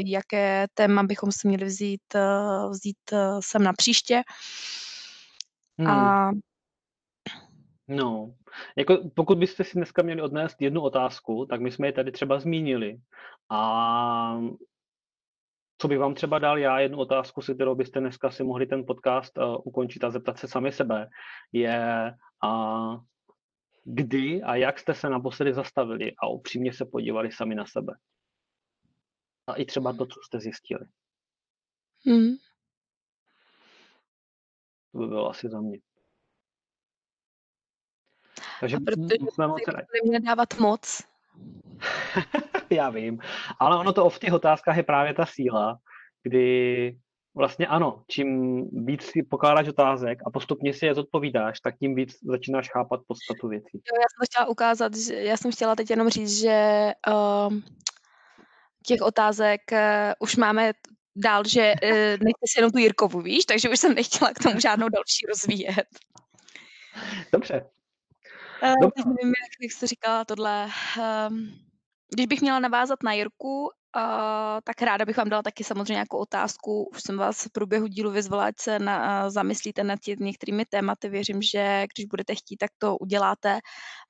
jaké 0.06 0.66
téma 0.74 1.02
bychom 1.02 1.32
si 1.32 1.48
měli 1.48 1.64
vzít, 1.64 2.02
uh, 2.14 2.70
vzít 2.70 2.98
sem 3.40 3.62
na 3.62 3.72
příště. 3.72 4.22
Hmm. 5.78 5.88
A 5.88 6.30
No, 7.90 8.34
jako 8.76 8.98
pokud 9.14 9.38
byste 9.38 9.64
si 9.64 9.72
dneska 9.74 10.02
měli 10.02 10.22
odnést 10.22 10.62
jednu 10.62 10.80
otázku, 10.80 11.46
tak 11.50 11.60
my 11.60 11.70
jsme 11.70 11.86
ji 11.86 11.92
tady 11.92 12.12
třeba 12.12 12.40
zmínili. 12.40 13.00
A 13.48 14.40
co 15.80 15.88
bych 15.88 15.98
vám 15.98 16.14
třeba 16.14 16.38
dal 16.38 16.58
já 16.58 16.80
jednu 16.80 16.98
otázku, 16.98 17.42
se 17.42 17.54
kterou 17.54 17.74
byste 17.74 18.00
dneska 18.00 18.30
si 18.30 18.44
mohli 18.44 18.66
ten 18.66 18.86
podcast 18.86 19.38
uh, 19.38 19.56
ukončit 19.64 20.04
a 20.04 20.10
zeptat 20.10 20.38
se 20.38 20.48
sami 20.48 20.72
sebe, 20.72 21.08
je 21.52 22.12
uh, 22.44 23.04
kdy 23.84 24.42
a 24.42 24.56
jak 24.56 24.78
jste 24.78 24.94
se 24.94 25.10
naposledy 25.10 25.54
zastavili 25.54 26.12
a 26.22 26.28
upřímně 26.28 26.72
se 26.72 26.84
podívali 26.84 27.32
sami 27.32 27.54
na 27.54 27.66
sebe. 27.66 27.92
A 29.46 29.54
i 29.54 29.64
třeba 29.64 29.92
to, 29.92 30.06
co 30.06 30.20
jste 30.26 30.40
zjistili. 30.40 30.86
Hmm. 32.06 32.36
To 34.92 34.98
by 34.98 35.06
bylo 35.06 35.30
asi 35.30 35.48
za 35.48 35.60
mě. 35.60 35.78
Takže 38.60 38.76
a 38.76 38.80
protože 38.80 39.16
jsme 39.32 39.46
moc 39.46 39.60
dávat 40.24 40.58
moc. 40.58 41.02
Já 42.72 42.90
vím, 42.90 43.18
ale 43.58 43.78
ono 43.78 43.92
to 43.92 44.10
v 44.10 44.18
těch 44.18 44.32
otázkách 44.32 44.76
je 44.76 44.82
právě 44.82 45.14
ta 45.14 45.26
síla, 45.26 45.78
kdy 46.22 46.96
vlastně 47.34 47.66
ano, 47.66 48.02
čím 48.08 48.62
víc 48.86 49.02
si 49.02 49.22
pokládáš 49.22 49.68
otázek 49.68 50.18
a 50.26 50.30
postupně 50.30 50.74
si 50.74 50.86
je 50.86 50.94
zodpovídáš, 50.94 51.60
tak 51.60 51.78
tím 51.78 51.94
víc 51.94 52.18
začínáš 52.22 52.70
chápat 52.70 53.00
podstatu 53.06 53.48
věcí. 53.48 53.70
Jo, 53.74 53.96
já 54.00 54.06
jsem 54.10 54.26
chtěla 54.30 54.46
ukázat, 54.48 54.96
že 54.96 55.14
já 55.14 55.36
jsem 55.36 55.52
chtěla 55.52 55.76
teď 55.76 55.90
jenom 55.90 56.08
říct, 56.08 56.40
že 56.40 56.90
uh, 57.08 57.54
těch 58.86 59.02
otázek 59.02 59.60
uh, 59.72 59.78
už 60.18 60.36
máme 60.36 60.72
dál, 61.16 61.42
že 61.44 61.74
uh, 61.82 61.90
nechte 62.00 62.46
si 62.46 62.58
jenom 62.58 62.70
tu 62.70 62.78
Jirkovu, 62.78 63.20
víš, 63.20 63.44
takže 63.44 63.70
už 63.70 63.80
jsem 63.80 63.94
nechtěla 63.94 64.30
k 64.32 64.42
tomu 64.42 64.60
žádnou 64.60 64.88
další 64.88 65.26
rozvíjet. 65.28 65.86
Dobře. 67.32 67.66
Uh, 68.62 68.90
teď 68.94 69.04
nevím, 69.04 69.28
jak, 69.28 69.62
jak 69.62 69.72
jsi 69.72 69.86
říkala 69.86 70.24
tohle. 70.24 70.68
Um, 71.28 71.69
když 72.14 72.26
bych 72.26 72.40
měla 72.40 72.58
navázat 72.58 73.02
na 73.04 73.12
Jirku, 73.12 73.62
uh, 73.62 73.70
tak 74.64 74.82
ráda 74.82 75.04
bych 75.04 75.16
vám 75.16 75.28
dala 75.28 75.42
taky 75.42 75.64
samozřejmě 75.64 75.92
nějakou 75.92 76.18
otázku. 76.18 76.90
Už 76.94 77.02
jsem 77.02 77.16
vás 77.18 77.44
v 77.44 77.52
průběhu 77.52 77.86
dílu 77.86 78.10
vyzvala, 78.10 78.44
ať 78.44 78.54
se 78.60 78.78
na, 78.78 79.24
uh, 79.24 79.30
zamyslíte 79.30 79.84
nad 79.84 79.98
tě, 80.00 80.16
některými 80.20 80.64
tématy. 80.64 81.08
Věřím, 81.08 81.42
že 81.42 81.86
když 81.94 82.06
budete 82.06 82.34
chtít, 82.34 82.56
tak 82.56 82.70
to 82.78 82.96
uděláte, 82.98 83.60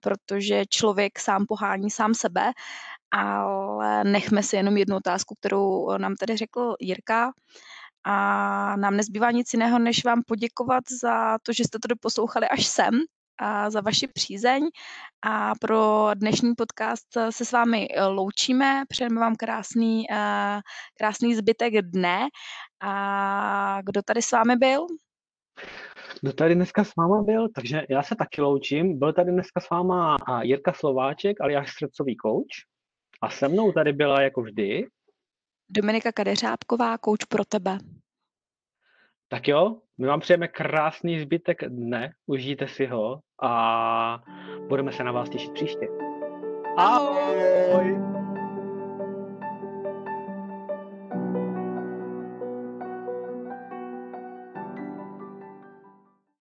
protože 0.00 0.64
člověk 0.66 1.18
sám 1.18 1.44
pohání 1.48 1.90
sám 1.90 2.14
sebe, 2.14 2.52
ale 3.10 4.04
nechme 4.04 4.42
si 4.42 4.56
jenom 4.56 4.76
jednu 4.76 4.96
otázku, 4.96 5.34
kterou 5.34 5.98
nám 5.98 6.14
tady 6.16 6.36
řekl 6.36 6.74
Jirka. 6.80 7.32
a 8.04 8.76
nám 8.76 8.96
nezbývá 8.96 9.30
nic 9.30 9.52
jiného, 9.52 9.78
než 9.78 10.04
vám 10.04 10.22
poděkovat 10.26 10.84
za 11.02 11.38
to, 11.42 11.52
že 11.52 11.64
jste 11.64 11.78
to 11.78 11.88
doposlouchali 11.88 12.48
až 12.48 12.66
sem 12.66 13.00
a 13.40 13.70
za 13.70 13.80
vaši 13.80 14.06
přízeň. 14.06 14.68
A 15.22 15.52
pro 15.60 16.10
dnešní 16.14 16.54
podcast 16.54 17.06
se 17.30 17.44
s 17.44 17.52
vámi 17.52 17.88
loučíme. 18.08 18.82
Přejeme 18.88 19.20
vám 19.20 19.36
krásný, 19.36 20.04
krásný 20.98 21.34
zbytek 21.34 21.74
dne. 21.82 22.28
A 22.80 23.80
kdo 23.82 24.02
tady 24.02 24.22
s 24.22 24.32
vámi 24.32 24.56
byl? 24.56 24.86
Kdo 26.20 26.32
tady 26.32 26.54
dneska 26.54 26.84
s 26.84 26.96
váma 26.96 27.22
byl? 27.22 27.48
Takže 27.54 27.82
já 27.88 28.02
se 28.02 28.14
taky 28.14 28.42
loučím. 28.42 28.98
Byl 28.98 29.12
tady 29.12 29.32
dneska 29.32 29.60
s 29.60 29.70
váma 29.70 30.16
Jirka 30.42 30.72
Slováček, 30.72 31.40
alias 31.40 31.68
srdcový 31.78 32.16
kouč. 32.16 32.46
A 33.22 33.30
se 33.30 33.48
mnou 33.48 33.72
tady 33.72 33.92
byla 33.92 34.20
jako 34.20 34.42
vždy 34.42 34.86
Dominika 35.72 36.12
Kadeřábková, 36.12 36.98
kouč 36.98 37.24
pro 37.24 37.44
tebe. 37.44 37.78
Tak 39.28 39.48
jo, 39.48 39.76
my 39.98 40.06
vám 40.06 40.20
přejeme 40.20 40.48
krásný 40.48 41.20
zbytek 41.20 41.64
dne, 41.68 42.12
užijte 42.26 42.68
si 42.68 42.86
ho 42.86 43.20
a 43.42 44.22
budeme 44.68 44.92
se 44.92 45.04
na 45.04 45.12
vás 45.12 45.28
těšit 45.28 45.52
příště. 45.52 45.88
Ahoj! 46.76 47.16
Ahoj. 47.72 48.19